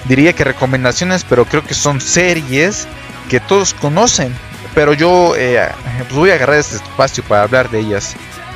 Diría 0.10 0.34
que 0.34 0.44
recomendaciones, 0.44 1.24
pero 1.24 1.46
creo 1.46 1.64
que 1.64 1.74
son 1.74 2.02
series 2.02 2.86
que 3.30 3.40
todos 3.40 3.74
conocen. 3.74 4.36
Pero 4.76 4.94
yo 4.94 5.36
eh, 5.38 5.70
pues 6.00 6.14
voy 6.14 6.32
a 6.32 6.34
agarrar 6.34 6.58
este 6.58 6.76
espacio 6.76 7.24
para 7.24 7.44
hablar 7.44 7.70
de 7.70 7.80
ellas. 7.80 8.16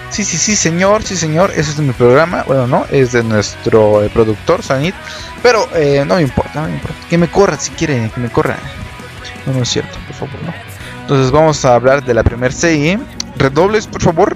Sí, 0.10 0.26
sí, 0.26 0.38
sí, 0.38 0.56
señor, 0.56 1.02
sí, 1.02 1.16
señor, 1.16 1.52
ese 1.52 1.72
es 1.72 1.80
mi 1.80 1.94
programa. 1.94 2.44
Bueno, 2.44 2.68
no, 2.68 2.86
es 2.92 3.14
de 3.14 3.24
nuestro 3.24 4.04
eh, 4.04 4.10
productor, 4.10 4.62
Sanit. 4.62 4.94
Pero 5.44 5.68
eh, 5.76 6.04
no 6.08 6.16
me 6.16 6.22
importa, 6.24 6.62
no 6.62 6.68
me 6.68 6.74
importa. 6.74 6.96
Que 7.10 7.18
me 7.18 7.28
corra 7.28 7.58
si 7.58 7.72
quiere, 7.72 8.10
que 8.14 8.20
me 8.20 8.30
corra. 8.30 8.58
No, 9.46 9.54
no 9.54 9.62
es 9.62 9.70
cierto, 9.70 9.96
por 10.08 10.16
favor, 10.16 10.44
no. 10.44 10.54
Entonces 11.02 11.32
vamos 11.32 11.64
a 11.66 11.76
hablar 11.76 12.04
de 12.04 12.14
la 12.14 12.24
primera 12.24 12.54
serie. 12.54 12.98
Redobles, 13.38 13.86
por 13.86 14.02
favor. 14.02 14.36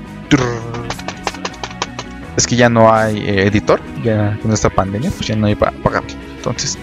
Es 2.36 2.46
que 2.46 2.56
ya 2.56 2.70
no 2.70 2.94
hay 2.94 3.18
eh, 3.18 3.48
editor, 3.48 3.82
ya 4.04 4.38
con 4.44 4.54
esta 4.54 4.70
pandemia, 4.70 5.10
pues 5.10 5.28
ya 5.28 5.36
no 5.36 5.48
hay 5.48 5.56
para 5.56 5.72
pagar. 5.72 6.04
Entonces, 6.36 6.78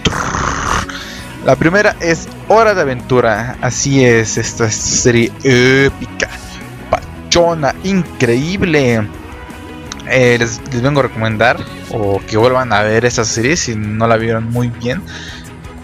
la 1.45 1.55
primera 1.55 1.95
es 2.01 2.27
Hora 2.49 2.73
de 2.73 2.81
Aventura. 2.81 3.55
Así 3.61 4.03
es, 4.03 4.37
esta 4.37 4.69
serie 4.69 5.31
épica 5.43 6.29
increíble. 7.83 9.07
Eh, 10.09 10.37
les, 10.39 10.61
vengo 10.81 10.99
a 10.99 11.03
recomendar 11.03 11.57
o 11.91 12.21
que 12.27 12.37
vuelvan 12.37 12.71
a 12.73 12.81
ver 12.81 13.05
esa 13.05 13.25
serie 13.25 13.57
si 13.57 13.75
no 13.75 14.07
la 14.07 14.17
vieron 14.17 14.51
muy 14.51 14.69
bien. 14.69 15.01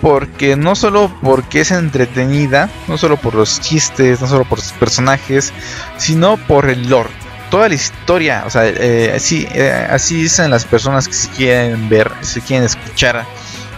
Porque 0.01 0.56
no 0.56 0.75
solo 0.75 1.16
porque 1.22 1.62
es 1.62 1.72
entretenida, 1.72 2.70
no 2.88 2.98
solo 2.98 3.18
por 3.18 3.36
los 3.36 3.62
chistes, 3.62 4.20
no 4.20 4.28
solo 4.28 4.46
por 4.46 4.60
sus 4.60 4.72
personajes, 4.74 5.54
sino 5.98 6.38
por 6.38 6.70
el 6.70 6.90
lore. 6.90 7.10
Toda 7.51 7.70
la 7.70 7.75
historia, 7.75 8.44
o 8.48 8.50
sea, 8.50 8.68
eh, 8.68 9.13
así, 9.16 9.48
eh, 9.54 9.88
así 9.90 10.16
dicen 10.16 10.50
las 10.50 10.66
personas 10.66 11.08
que 11.08 11.13
se 11.13 11.30
quieren 11.30 11.90
ver, 11.90 12.12
se 12.22 12.42
quieren 12.42 12.66
escuchar 12.66 13.25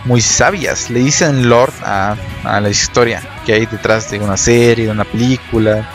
muy 0.05 0.21
sabias. 0.21 0.89
Le 0.89 0.99
dicen 0.99 1.49
lore 1.49 1.73
a, 1.83 2.15
a 2.45 2.61
la 2.61 2.69
historia 2.69 3.21
que 3.45 3.53
hay 3.53 3.65
detrás 3.65 4.09
de 4.09 4.19
una 4.19 4.37
serie, 4.37 4.85
de 4.85 4.91
una 4.91 5.05
película, 5.05 5.89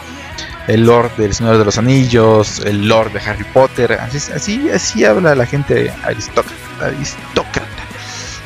el 0.68 0.84
Lord 0.84 1.16
del 1.16 1.34
Señor 1.34 1.58
de 1.58 1.64
los 1.64 1.78
Anillos, 1.78 2.60
el 2.60 2.86
Lord 2.86 3.12
de 3.12 3.20
Harry 3.20 3.44
Potter, 3.44 3.94
así, 3.94 4.18
así, 4.32 4.70
así 4.70 5.04
habla 5.04 5.34
la 5.34 5.46
gente 5.46 5.90
aristócrata. 6.04 7.64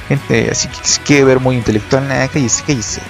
Gente 0.08 0.48
así 0.50 0.68
que 0.68 0.78
quiere 1.04 1.24
ver 1.24 1.40
muy 1.40 1.56
intelectual, 1.56 2.08
nada, 2.08 2.28
cállese. 2.28 3.02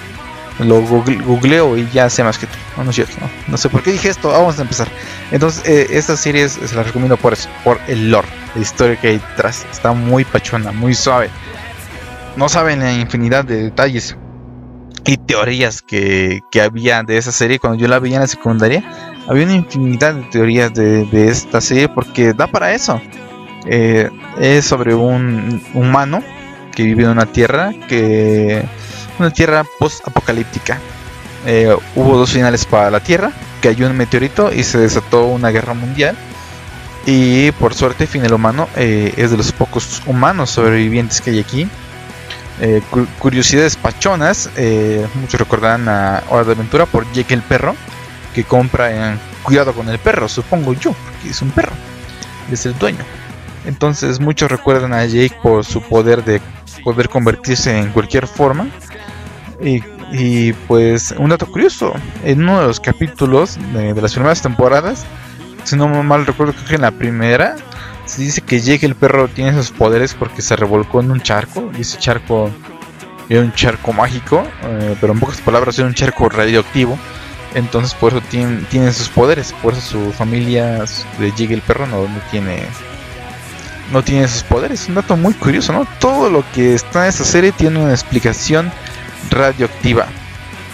Lo 0.59 0.81
googleo 0.81 1.77
y 1.77 1.89
ya 1.91 2.09
sé 2.09 2.23
más 2.23 2.37
que 2.37 2.47
tú. 2.47 2.53
No, 2.77 2.89
es 2.89 2.95
cierto, 2.95 3.15
no. 3.47 3.57
sé 3.57 3.69
por 3.69 3.81
qué 3.81 3.91
dije 3.91 4.09
esto, 4.09 4.29
vamos 4.29 4.57
a 4.59 4.63
empezar. 4.63 4.87
Entonces, 5.31 5.63
eh, 5.65 5.87
esta 5.91 6.15
serie 6.15 6.47
se 6.49 6.75
la 6.75 6.83
recomiendo 6.83 7.17
por 7.17 7.35
por 7.63 7.79
el 7.87 8.11
lore, 8.11 8.27
la 8.55 8.61
historia 8.61 8.99
que 8.99 9.07
hay 9.09 9.17
detrás. 9.17 9.65
Está 9.71 9.93
muy 9.93 10.25
pachona, 10.25 10.71
muy 10.71 10.93
suave. 10.93 11.29
No 12.35 12.49
saben 12.49 12.79
la 12.79 12.93
infinidad 12.93 13.45
de 13.45 13.63
detalles 13.63 14.15
y 15.05 15.17
teorías 15.17 15.81
que, 15.81 16.41
había 16.63 17.03
de 17.03 17.17
esa 17.17 17.31
serie 17.31 17.59
cuando 17.59 17.79
yo 17.79 17.87
la 17.87 17.99
veía 17.99 18.15
en 18.15 18.21
la 18.21 18.27
secundaria. 18.27 18.83
Había 19.27 19.45
una 19.45 19.55
infinidad 19.55 20.15
de 20.15 20.23
teorías 20.23 20.73
de, 20.73 21.27
esta 21.27 21.61
serie 21.61 21.89
porque 21.89 22.33
da 22.33 22.47
para 22.47 22.73
eso. 22.73 23.01
Eh, 23.65 24.09
es 24.39 24.65
sobre 24.65 24.93
un 24.93 25.61
humano 25.73 26.21
que 26.75 26.83
vive 26.83 27.03
en 27.03 27.09
una 27.09 27.25
tierra 27.25 27.71
que 27.87 28.65
una 29.19 29.31
tierra 29.31 29.65
post 29.79 30.07
apocalíptica. 30.07 30.79
Eh, 31.45 31.75
hubo 31.95 32.17
dos 32.17 32.31
finales 32.31 32.65
para 32.65 32.89
la 32.89 32.99
tierra, 33.01 33.31
cayó 33.61 33.87
un 33.87 33.97
meteorito 33.97 34.53
y 34.53 34.63
se 34.63 34.77
desató 34.77 35.25
una 35.25 35.49
guerra 35.49 35.73
mundial. 35.73 36.17
Y 37.05 37.51
por 37.53 37.73
suerte, 37.73 38.07
fin 38.07 38.23
el 38.25 38.33
humano 38.33 38.69
eh, 38.77 39.13
es 39.17 39.31
de 39.31 39.37
los 39.37 39.51
pocos 39.51 40.01
humanos 40.05 40.51
sobrevivientes 40.51 41.19
que 41.19 41.31
hay 41.31 41.39
aquí 41.39 41.67
eh, 42.59 42.81
curiosidades 43.19 43.75
pachonas. 43.75 44.49
Eh, 44.57 45.05
muchos 45.15 45.39
recordarán 45.39 45.87
a 45.89 46.23
Hora 46.29 46.43
de 46.43 46.51
Aventura 46.53 46.85
por 46.85 47.11
Jake 47.13 47.33
el 47.33 47.41
perro, 47.41 47.75
que 48.33 48.43
compra 48.43 49.11
en 49.11 49.19
Cuidado 49.43 49.73
con 49.73 49.89
el 49.89 49.99
perro, 49.99 50.29
supongo 50.29 50.73
yo, 50.73 50.93
porque 50.93 51.29
es 51.29 51.41
un 51.41 51.51
perro, 51.51 51.73
es 52.49 52.65
el 52.65 52.77
dueño. 52.79 53.03
Entonces 53.65 54.21
muchos 54.21 54.49
recuerdan 54.49 54.93
a 54.93 55.05
Jake 55.05 55.35
por 55.43 55.65
su 55.65 55.81
poder 55.81 56.23
de 56.23 56.39
poder 56.83 57.09
convertirse 57.09 57.77
en 57.77 57.91
cualquier 57.91 58.27
forma. 58.27 58.67
Y, 60.11 60.53
pues 60.67 61.13
un 61.17 61.29
dato 61.29 61.47
curioso, 61.47 61.93
en 62.23 62.43
uno 62.43 62.61
de 62.61 62.67
los 62.67 62.79
capítulos 62.79 63.57
de, 63.73 63.93
de 63.93 64.01
las 64.01 64.13
primeras 64.13 64.41
temporadas, 64.41 65.05
si 65.63 65.75
no 65.75 65.87
mal 66.03 66.25
recuerdo, 66.25 66.53
creo 66.53 66.67
que 66.67 66.75
en 66.75 66.81
la 66.81 66.91
primera, 66.91 67.55
se 68.05 68.21
dice 68.21 68.41
que 68.41 68.59
Jake 68.59 68.85
el 68.85 68.95
perro 68.95 69.27
tiene 69.27 69.51
esos 69.51 69.71
poderes 69.71 70.13
porque 70.13 70.41
se 70.41 70.55
revolcó 70.55 70.99
en 71.01 71.11
un 71.11 71.21
charco 71.21 71.71
y 71.77 71.81
ese 71.81 71.97
charco 71.97 72.49
era 73.29 73.41
un 73.41 73.53
charco 73.53 73.93
mágico, 73.93 74.45
eh, 74.63 74.95
pero 74.99 75.13
en 75.13 75.19
pocas 75.19 75.41
palabras 75.41 75.77
era 75.79 75.87
un 75.87 75.93
charco 75.93 76.29
radioactivo. 76.29 76.97
Entonces 77.55 77.93
por 77.93 78.13
eso 78.13 78.21
tiene, 78.29 78.63
tiene 78.69 78.91
sus 78.91 79.09
poderes, 79.09 79.53
por 79.61 79.73
eso 79.73 79.81
su 79.81 80.11
familia 80.11 80.85
de 81.19 81.31
Jake 81.31 81.53
el 81.53 81.61
perro 81.61 81.85
no, 81.85 82.07
tiene 82.31 82.63
no 83.91 84.03
tiene 84.03 84.27
sus 84.27 84.43
poderes. 84.43 84.87
Un 84.87 84.95
dato 84.95 85.15
muy 85.15 85.33
curioso, 85.33 85.71
¿no? 85.71 85.87
Todo 85.99 86.29
lo 86.29 86.43
que 86.51 86.73
está 86.73 87.03
en 87.03 87.09
esta 87.09 87.23
serie 87.23 87.51
tiene 87.51 87.79
una 87.79 87.91
explicación 87.91 88.71
radioactiva. 89.29 90.07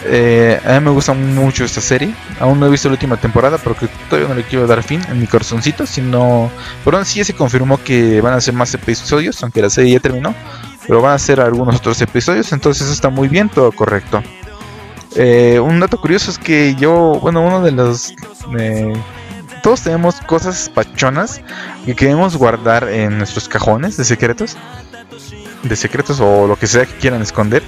Eh, 0.06 0.60
a 0.66 0.80
mí 0.80 0.86
me 0.86 0.92
gusta 0.92 1.14
mucho 1.14 1.66
esta 1.66 1.82
serie. 1.82 2.14
Aún 2.40 2.60
no 2.60 2.68
he 2.68 2.70
visto 2.70 2.88
la 2.88 2.94
última 2.94 3.18
temporada 3.18 3.58
porque 3.58 3.88
todavía 4.10 4.30
no 4.30 4.36
le 4.36 4.44
quiero 4.44 4.66
dar 4.68 4.84
fin 4.84 5.02
en 5.10 5.20
mi 5.20 5.28
corazoncito. 5.28 5.86
Sino, 5.86 6.52
pero 6.84 7.04
sí 7.06 7.24
se 7.24 7.34
confirmó 7.34 7.82
que 7.84 8.22
van 8.22 8.34
a 8.34 8.42
ser 8.42 8.54
más 8.54 8.74
episodios, 8.74 9.42
aunque 9.44 9.62
la 9.62 9.70
serie 9.70 9.94
ya 9.94 10.00
terminó. 10.00 10.34
Pero 10.88 11.02
van 11.02 11.14
a 11.14 11.20
ser 11.20 11.40
algunos 11.40 11.76
otros 11.76 12.02
episodios, 12.02 12.52
entonces 12.52 12.84
eso 12.84 12.94
está 12.94 13.10
muy 13.10 13.28
bien, 13.28 13.48
todo 13.48 13.72
correcto. 13.72 14.24
Eh, 15.16 15.60
un 15.60 15.80
dato 15.80 16.02
curioso 16.02 16.32
es 16.32 16.40
que 16.40 16.74
yo, 16.76 17.20
bueno, 17.22 17.42
uno 17.42 17.62
de 17.62 17.72
los... 17.72 18.14
eh, 18.58 18.94
todos 19.62 19.82
tenemos 19.82 20.16
cosas 20.22 20.70
pachonas 20.74 21.42
que 21.86 21.96
queremos 21.96 22.38
guardar 22.38 22.90
en 22.90 23.18
nuestros 23.18 23.48
cajones 23.48 23.98
de 23.98 24.06
secretos. 24.06 24.58
De 25.62 25.76
secretos 25.76 26.20
o 26.22 26.48
lo 26.48 26.56
que 26.56 26.66
sea 26.66 26.86
que 26.86 26.94
quieran 26.94 27.22
esconder. 27.22 27.62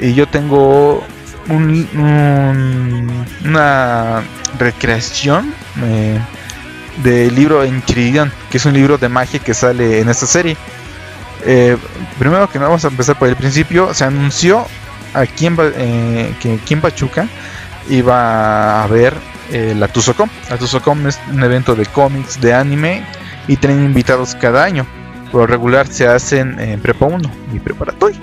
Y 0.00 0.14
yo 0.14 0.26
tengo 0.26 1.04
un- 1.48 1.88
un- 1.94 3.24
una 3.44 4.22
recreación 4.58 5.52
eh, 5.82 6.18
del 7.02 7.34
libro 7.34 7.62
Enchiridion, 7.64 8.32
que 8.50 8.58
es 8.58 8.66
un 8.66 8.72
libro 8.74 8.98
de 8.98 9.08
magia 9.08 9.38
que 9.40 9.54
sale 9.54 10.00
en 10.00 10.08
esta 10.08 10.26
serie. 10.26 10.56
Eh, 11.46 11.76
primero 12.18 12.48
que 12.48 12.58
nada, 12.58 12.68
vamos 12.68 12.84
a 12.84 12.88
empezar 12.88 13.18
por 13.18 13.28
el 13.28 13.36
principio. 13.36 13.92
Se 13.94 14.04
anunció 14.04 14.66
aquí 15.12 15.46
en, 15.46 15.56
eh, 15.60 16.34
que 16.40 16.54
aquí 16.54 16.74
en 16.74 16.80
Pachuca 16.80 17.26
iba 17.90 18.80
a 18.80 18.84
haber 18.84 19.14
eh, 19.52 19.74
la 19.76 19.88
Tuzocom. 19.88 20.28
La 20.48 20.56
Tuzocom 20.56 21.06
es 21.06 21.18
un 21.30 21.42
evento 21.42 21.74
de 21.74 21.84
cómics, 21.86 22.40
de 22.40 22.54
anime 22.54 23.04
y 23.48 23.56
tienen 23.56 23.84
invitados 23.84 24.34
cada 24.40 24.64
año. 24.64 24.86
Por 25.30 25.42
lo 25.42 25.46
regular 25.48 25.86
se 25.88 26.06
hacen 26.06 26.58
en 26.60 26.80
Prepa 26.80 27.06
1, 27.06 27.30
mi 27.52 27.58
preparatoria, 27.58 28.18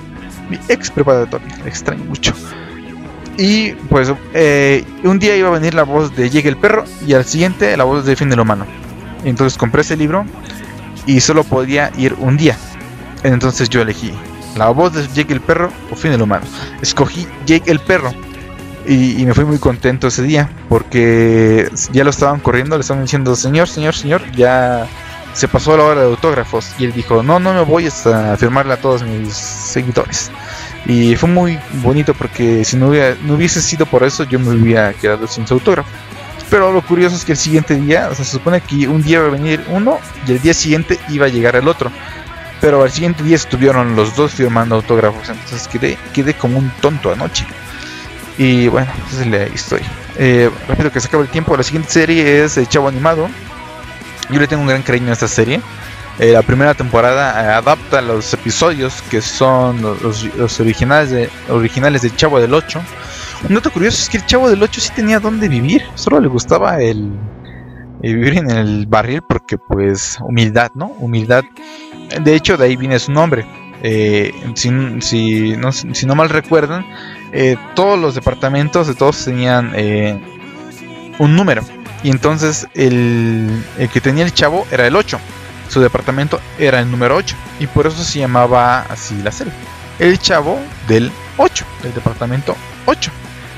mi 0.49 0.57
ex 0.69 0.89
preparatoria, 0.89 1.47
extraño 1.65 2.05
mucho. 2.05 2.33
Y 3.37 3.71
pues 3.89 4.11
eh, 4.33 4.83
un 5.03 5.19
día 5.19 5.35
iba 5.35 5.47
a 5.47 5.51
venir 5.51 5.73
la 5.73 5.83
voz 5.83 6.15
de 6.15 6.29
Llega 6.29 6.49
el 6.49 6.57
perro 6.57 6.83
y 7.05 7.13
al 7.13 7.25
siguiente 7.25 7.75
la 7.77 7.83
voz 7.83 8.05
de 8.05 8.15
Fin 8.15 8.29
del 8.29 8.39
humano. 8.39 8.65
Entonces 9.23 9.57
compré 9.57 9.81
ese 9.81 9.97
libro 9.97 10.25
y 11.05 11.21
solo 11.21 11.43
podía 11.43 11.91
ir 11.97 12.15
un 12.19 12.37
día. 12.37 12.57
Entonces 13.23 13.69
yo 13.69 13.81
elegí 13.81 14.11
la 14.57 14.69
voz 14.69 14.93
de 14.93 15.07
Jake 15.07 15.33
el 15.33 15.41
perro 15.41 15.71
o 15.91 15.95
Fin 15.95 16.11
del 16.11 16.21
humano. 16.21 16.45
Escogí 16.81 17.27
Jake 17.45 17.71
el 17.71 17.79
perro 17.79 18.13
y, 18.85 19.21
y 19.21 19.25
me 19.25 19.33
fui 19.33 19.45
muy 19.45 19.59
contento 19.59 20.07
ese 20.07 20.23
día 20.23 20.49
porque 20.67 21.69
ya 21.91 22.03
lo 22.03 22.09
estaban 22.09 22.39
corriendo, 22.39 22.77
le 22.77 22.81
estaban 22.81 23.03
diciendo 23.03 23.35
señor, 23.35 23.67
señor, 23.67 23.95
señor, 23.95 24.21
ya 24.31 24.87
se 25.33 25.47
pasó 25.47 25.75
la 25.77 25.83
hora 25.83 26.01
de 26.01 26.07
autógrafos 26.07 26.71
y 26.77 26.85
él 26.85 26.93
dijo 26.93 27.23
no, 27.23 27.39
no 27.39 27.53
me 27.53 27.61
voy 27.61 27.87
hasta 27.87 28.35
firmarle 28.37 28.73
a 28.73 28.77
todos 28.77 29.03
mis 29.03 29.33
seguidores. 29.33 30.31
Y 30.85 31.15
fue 31.15 31.29
muy 31.29 31.59
bonito 31.83 32.13
porque 32.13 32.65
si 32.65 32.75
no, 32.77 32.87
hubiera- 32.89 33.15
no 33.23 33.35
hubiese 33.35 33.61
sido 33.61 33.85
por 33.85 34.03
eso 34.03 34.23
yo 34.23 34.39
me 34.39 34.49
hubiera 34.49 34.93
quedado 34.93 35.27
sin 35.27 35.45
su 35.47 35.53
autógrafo. 35.55 35.89
Pero 36.49 36.71
lo 36.73 36.81
curioso 36.81 37.15
es 37.15 37.23
que 37.23 37.31
el 37.31 37.37
siguiente 37.37 37.75
día, 37.75 38.13
se 38.13 38.25
supone 38.25 38.59
que 38.61 38.87
un 38.87 39.01
día 39.01 39.19
iba 39.19 39.27
a 39.27 39.31
venir 39.31 39.63
uno 39.69 39.99
y 40.27 40.31
el 40.33 40.41
día 40.41 40.53
siguiente 40.53 40.99
iba 41.09 41.27
a 41.27 41.29
llegar 41.29 41.55
el 41.55 41.67
otro. 41.67 41.89
Pero 42.59 42.83
al 42.83 42.91
siguiente 42.91 43.23
día 43.23 43.37
estuvieron 43.37 43.95
los 43.95 44.15
dos 44.15 44.33
firmando 44.33 44.75
autógrafos, 44.75 45.29
entonces 45.29 45.67
quedé, 45.67 45.97
quedé 46.13 46.33
como 46.33 46.59
un 46.59 46.69
tonto 46.81 47.11
anoche. 47.11 47.45
Y 48.37 48.67
bueno, 48.67 48.91
esa 49.11 49.21
es 49.21 49.27
la 49.27 49.47
historia. 49.47 49.87
Eh, 50.17 50.49
rápido 50.67 50.91
que 50.91 50.99
se 50.99 51.07
acaba 51.07 51.23
el 51.23 51.29
tiempo, 51.29 51.55
la 51.55 51.63
siguiente 51.63 51.89
serie 51.89 52.43
es 52.43 52.57
El 52.57 52.67
Chavo 52.67 52.87
Animado. 52.87 53.29
Yo 54.29 54.39
le 54.39 54.47
tengo 54.47 54.61
un 54.61 54.67
gran 54.69 54.81
cariño 54.83 55.09
a 55.09 55.13
esta 55.13 55.27
serie. 55.27 55.61
Eh, 56.19 56.33
la 56.33 56.41
primera 56.43 56.73
temporada 56.73 57.41
eh, 57.43 57.53
adapta 57.53 58.01
los 58.01 58.33
episodios 58.33 59.01
que 59.09 59.21
son 59.21 59.81
los, 59.81 60.23
los- 60.35 60.59
originales, 60.59 61.09
de, 61.09 61.29
del 62.01 62.15
Chavo 62.15 62.39
del 62.39 62.53
8. 62.53 62.81
Un 63.49 63.55
dato 63.55 63.71
curioso 63.71 63.97
es 64.03 64.09
que 64.09 64.17
el 64.17 64.25
Chavo 64.25 64.49
del 64.49 64.61
8 64.61 64.81
sí 64.81 64.91
tenía 64.95 65.19
dónde 65.19 65.47
vivir, 65.49 65.83
solo 65.95 66.19
le 66.19 66.27
gustaba 66.27 66.79
el, 66.81 67.11
vivir 68.01 68.37
en 68.37 68.51
el 68.51 68.85
barril 68.87 69.21
porque 69.27 69.57
pues 69.57 70.17
humildad, 70.21 70.69
¿no? 70.75 70.87
Humildad. 70.99 71.43
De 72.23 72.35
hecho, 72.35 72.55
de 72.57 72.65
ahí 72.65 72.75
viene 72.75 72.99
su 72.99 73.11
nombre. 73.11 73.45
Eh, 73.83 74.31
si, 74.53 74.69
no, 75.55 76.15
mal 76.15 76.29
recuerdan, 76.29 76.85
todos 77.73 77.97
los 77.97 78.13
departamentos 78.13 78.85
de 78.85 78.93
todos 78.93 79.25
tenían 79.25 79.73
un 81.17 81.35
número. 81.35 81.63
Y 82.03 82.09
entonces 82.09 82.67
el, 82.73 83.63
que 83.91 84.01
tenía 84.01 84.25
el 84.25 84.33
chavo 84.33 84.65
era 84.71 84.87
el 84.87 84.95
8. 84.95 85.19
Su 85.69 85.79
departamento 85.79 86.39
era 86.57 86.79
el 86.79 86.89
número 86.89 87.15
8. 87.15 87.35
Y 87.59 87.67
por 87.67 87.87
eso 87.87 88.03
se 88.03 88.19
llamaba 88.19 88.81
así 88.89 89.15
la 89.21 89.31
serie. 89.31 89.53
El 89.99 90.19
chavo 90.19 90.59
del 90.87 91.11
8, 91.37 91.65
del 91.83 91.93
departamento 91.93 92.55
8. 92.85 93.11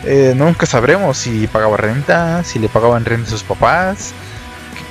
Eh, 0.06 0.34
nunca 0.36 0.66
sabremos 0.66 1.18
si 1.18 1.48
pagaba 1.48 1.78
renta, 1.78 2.44
si 2.44 2.60
le 2.60 2.68
pagaban 2.68 3.06
renta 3.06 3.28
a 3.28 3.32
sus 3.32 3.44
papás, 3.44 4.14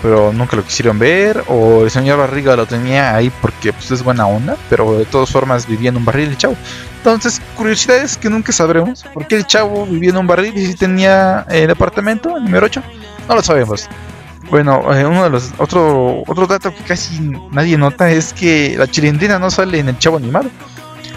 pero 0.01 0.33
nunca 0.33 0.57
lo 0.57 0.65
quisieron 0.65 0.99
ver, 0.99 1.45
o 1.49 1.85
el 1.85 1.91
señor 1.91 2.19
Barriga 2.19 2.57
lo 2.57 2.67
tenía 2.67 3.15
ahí 3.15 3.31
porque 3.41 3.73
pues, 3.73 3.91
es 3.91 4.03
buena 4.03 4.27
onda, 4.27 4.57
pero 4.69 4.99
de 4.99 5.05
todas 5.05 5.31
formas 5.31 5.67
vivía 5.67 5.91
en 5.91 5.97
un 5.97 6.05
barril 6.05 6.31
el 6.31 6.37
chavo. 6.37 6.57
Entonces, 6.99 7.41
curiosidades 7.57 8.17
que 8.17 8.29
nunca 8.29 8.53
sabremos, 8.53 9.05
por 9.15 9.27
qué 9.27 9.37
el 9.37 9.47
chavo 9.47 9.87
vivía 9.87 10.11
en 10.11 10.17
un 10.17 10.27
barril 10.27 10.57
y 10.57 10.67
si 10.67 10.75
tenía 10.75 11.47
el 11.49 11.69
departamento, 11.69 12.37
el 12.37 12.45
número 12.45 12.67
8, 12.67 12.83
no 13.33 13.37
lo 13.37 13.42
sabemos. 13.42 13.88
Bueno, 14.51 14.95
eh, 14.95 15.07
uno 15.07 15.25
de 15.25 15.31
los 15.31 15.53
otro 15.57 16.23
otro 16.27 16.47
dato 16.47 16.75
que 16.75 16.83
casi 16.83 17.18
nadie 17.51 17.79
nota 17.79 18.11
es 18.11 18.35
que 18.35 18.75
la 18.77 18.87
chilindrina 18.87 19.38
no 19.38 19.51
sale 19.51 19.79
en 19.79 19.88
el 19.88 19.99
chavo 19.99 20.18
animado. 20.18 20.51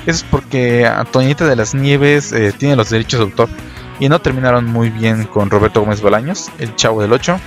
Eso 0.05 0.17
es 0.19 0.23
porque 0.23 0.85
Antoñita 0.85 1.45
de 1.45 1.57
las 1.57 1.75
Nieves 1.75 2.31
eh, 2.31 2.53
tiene 2.57 2.77
los 2.77 2.89
derechos 2.89 3.19
de 3.19 3.25
autor 3.25 3.49
y 3.99 4.07
no 4.07 4.19
terminaron 4.19 4.65
muy 4.65 4.89
bien 4.89 5.25
con 5.25 5.49
Roberto 5.49 5.81
Gómez 5.81 5.99
Bolaños, 5.99 6.49
el 6.59 6.73
chavo 6.75 7.01
del 7.01 7.11
8. 7.11 7.37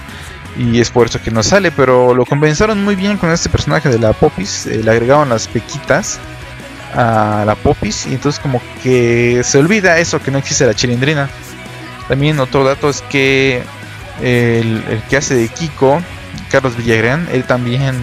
Y 0.59 0.81
es 0.81 0.90
por 0.90 1.07
eso 1.07 1.22
que 1.22 1.31
no 1.31 1.42
sale, 1.42 1.70
pero 1.70 2.14
lo 2.14 2.26
compensaron 2.26 2.85
muy 2.85 2.94
bien 2.96 3.16
con 3.16 3.31
este 3.31 3.48
personaje 3.48 3.88
de 3.88 3.98
la 3.98 4.12
Popis. 4.12 4.66
eh, 4.66 4.83
le 4.83 4.90
agregaron 4.90 5.31
las 5.31 5.48
pequitas 5.48 6.18
a 6.94 7.44
la 7.46 7.54
Popis 7.54 8.07
y 8.07 8.14
entonces 8.14 8.40
como 8.40 8.61
que 8.83 9.42
se 9.44 9.59
olvida 9.59 9.98
eso 9.98 10.20
que 10.20 10.31
no 10.31 10.37
existe 10.37 10.66
la 10.66 10.74
chilindrina. 10.74 11.31
También 12.09 12.40
otro 12.40 12.64
dato 12.64 12.88
es 12.90 13.02
que 13.02 13.62
el, 14.22 14.83
que 15.09 15.16
hace 15.16 15.35
de 15.35 15.48
Kiko, 15.48 16.00
Carlos 16.50 16.76
Villagrán, 16.76 17.28
él 17.33 17.44
también, 17.44 17.94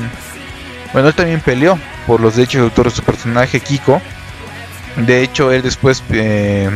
bueno, 0.94 1.10
él 1.10 1.14
también 1.14 1.40
peleó 1.42 1.78
por 2.08 2.20
los 2.22 2.36
derechos 2.36 2.62
de 2.62 2.66
autor 2.68 2.86
de 2.86 2.92
su 2.96 3.04
personaje 3.04 3.60
Kiko. 3.60 4.02
De 4.98 5.22
hecho, 5.24 5.52
él 5.52 5.62
después, 5.62 6.02
eh, 6.12 6.70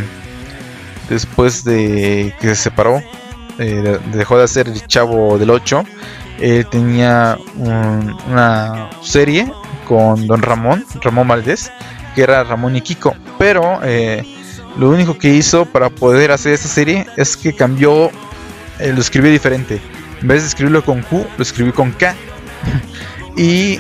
después 1.10 1.64
de 1.64 2.34
que 2.40 2.48
se 2.50 2.56
separó, 2.56 3.02
eh, 3.58 4.00
dejó 4.14 4.38
de 4.38 4.44
hacer 4.44 4.68
el 4.68 4.86
Chavo 4.88 5.38
del 5.38 5.50
8. 5.50 5.84
Él 6.40 6.66
tenía 6.68 7.38
un- 7.56 8.16
una 8.30 8.90
serie 9.02 9.52
con 9.88 10.28
Don 10.28 10.42
Ramón, 10.42 10.86
Ramón 11.02 11.28
Valdés, 11.28 11.72
que 12.16 12.22
era 12.24 12.44
Ramón 12.44 12.76
y 12.76 12.82
Kiko. 12.82 13.16
Pero 13.38 13.80
eh, 13.84 14.24
lo 14.78 14.90
único 14.90 15.18
que 15.18 15.30
hizo 15.30 15.66
para 15.66 15.90
poder 15.90 16.32
hacer 16.32 16.54
esta 16.54 16.68
serie 16.70 17.06
es 17.18 17.36
que 17.36 17.54
cambió, 17.54 18.12
eh, 18.80 18.92
lo 18.94 19.02
escribió 19.02 19.32
diferente. 19.32 19.80
En 20.22 20.28
vez 20.28 20.42
de 20.42 20.48
escribirlo 20.50 20.84
con 20.84 21.02
Q, 21.02 21.26
lo 21.38 21.44
escribió 21.44 21.74
con 21.74 21.92
K. 21.92 22.16
y 23.36 23.80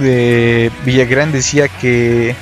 eh, 0.00 0.70
Villagrán 0.84 1.32
decía 1.32 1.68
que 1.68 2.34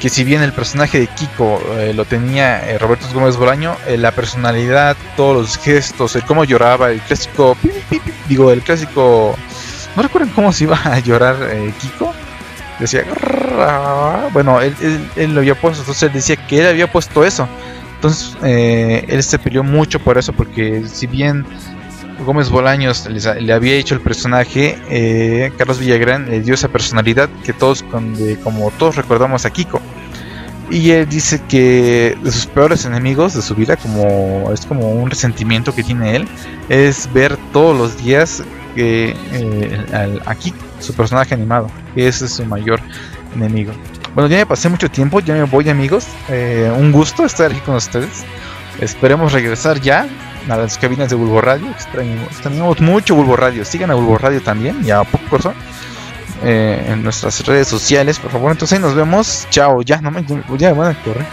que 0.00 0.10
si 0.10 0.24
bien 0.24 0.42
el 0.42 0.52
personaje 0.52 1.00
de 1.00 1.06
Kiko 1.06 1.58
eh, 1.78 1.94
lo 1.94 2.04
tenía 2.04 2.68
eh, 2.70 2.76
Roberto 2.78 3.06
Gómez 3.14 3.36
Bolaño, 3.38 3.76
la 3.96 4.12
personalidad, 4.12 4.94
todos 5.16 5.34
los 5.34 5.58
gestos, 5.58 6.14
el 6.16 6.22
cómo 6.24 6.44
lloraba, 6.44 6.90
el 6.90 7.00
clásico, 7.00 7.56
digo, 8.28 8.52
el 8.52 8.60
clásico, 8.60 9.34
¿no 9.96 10.02
recuerdan 10.02 10.30
cómo 10.34 10.52
se 10.52 10.64
iba 10.64 10.78
a 10.84 10.98
llorar 10.98 11.36
Kiko? 11.80 12.12
Decía, 12.78 13.04
bueno, 14.34 14.60
él, 14.60 14.76
él- 14.82 15.08
él 15.16 15.32
lo 15.34 15.40
había 15.40 15.54
puesto, 15.54 15.80
entonces 15.80 16.02
él 16.02 16.12
decía 16.12 16.36
que 16.36 16.60
él 16.60 16.66
había 16.66 16.92
puesto 16.92 17.24
eso. 17.24 17.48
Entonces, 17.96 18.36
eh, 18.42 19.04
él 19.08 19.22
se 19.22 19.38
peleó 19.38 19.64
mucho 19.64 19.98
por 19.98 20.16
eso, 20.18 20.32
porque 20.32 20.84
si 20.86 21.06
bien 21.06 21.44
Gómez 22.24 22.48
Bolaños 22.50 23.06
le 23.08 23.52
había 23.52 23.74
hecho 23.74 23.94
el 23.94 24.00
personaje, 24.00 24.78
eh, 24.88 25.50
Carlos 25.58 25.78
Villagrán 25.78 26.30
le 26.30 26.40
dio 26.40 26.54
esa 26.54 26.68
personalidad 26.68 27.28
que 27.44 27.52
todos, 27.52 27.84
de- 28.16 28.36
como 28.42 28.70
todos 28.72 28.96
recordamos 28.96 29.44
a 29.44 29.50
Kiko. 29.50 29.80
Y 30.70 30.90
él 30.90 31.08
dice 31.08 31.40
que 31.48 32.16
de 32.22 32.32
sus 32.32 32.46
peores 32.46 32.84
enemigos 32.84 33.34
de 33.34 33.42
su 33.42 33.54
vida, 33.54 33.76
como 33.76 34.50
es 34.52 34.66
como 34.66 34.90
un 34.92 35.08
resentimiento 35.10 35.74
que 35.74 35.82
tiene 35.84 36.16
él, 36.16 36.28
es 36.68 37.08
ver 37.12 37.36
todos 37.52 37.76
los 37.78 38.02
días 38.02 38.42
que 38.74 39.14
eh, 39.32 39.86
al- 39.92 40.22
a 40.26 40.34
Kiko, 40.34 40.56
su 40.80 40.92
personaje 40.94 41.34
animado, 41.34 41.70
que 41.94 42.08
ese 42.08 42.24
es 42.26 42.32
su 42.32 42.44
mayor 42.46 42.80
enemigo. 43.34 43.72
Bueno, 44.16 44.30
ya 44.30 44.38
me 44.38 44.46
pasé 44.46 44.70
mucho 44.70 44.90
tiempo, 44.90 45.20
ya 45.20 45.34
me 45.34 45.42
voy 45.42 45.68
amigos. 45.68 46.06
Eh, 46.30 46.72
un 46.74 46.90
gusto 46.90 47.26
estar 47.26 47.52
aquí 47.52 47.60
con 47.60 47.74
ustedes. 47.74 48.24
Esperemos 48.80 49.30
regresar 49.30 49.78
ya 49.78 50.08
a 50.48 50.56
las 50.56 50.78
cabinas 50.78 51.10
de 51.10 51.16
Bulbo 51.16 51.42
Radio. 51.42 51.68
Extrañamos 51.68 52.80
mucho 52.80 53.14
Bulbo 53.14 53.36
Radio. 53.36 53.62
Sigan 53.66 53.90
a 53.90 53.94
Bulbo 53.94 54.16
Radio 54.16 54.40
también 54.40 54.82
y 54.82 54.90
a 54.90 55.04
Popcorn 55.04 55.54
eh, 56.42 56.82
en 56.88 57.02
nuestras 57.02 57.44
redes 57.44 57.68
sociales, 57.68 58.18
por 58.18 58.30
favor. 58.30 58.52
Entonces 58.52 58.80
nos 58.80 58.94
vemos. 58.94 59.46
Chao, 59.50 59.82
ya, 59.82 60.00
no 60.00 60.10
me, 60.10 60.24
ya 60.56 60.72
me 60.72 60.78
van 60.78 60.96
a 60.96 61.02
correr. 61.02 61.26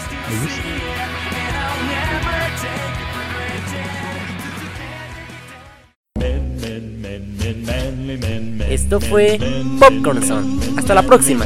Esto 8.70 9.00
fue 9.00 9.40
Popcornson. 9.80 10.60
Hasta 10.78 10.94
la 10.94 11.04
próxima. 11.04 11.46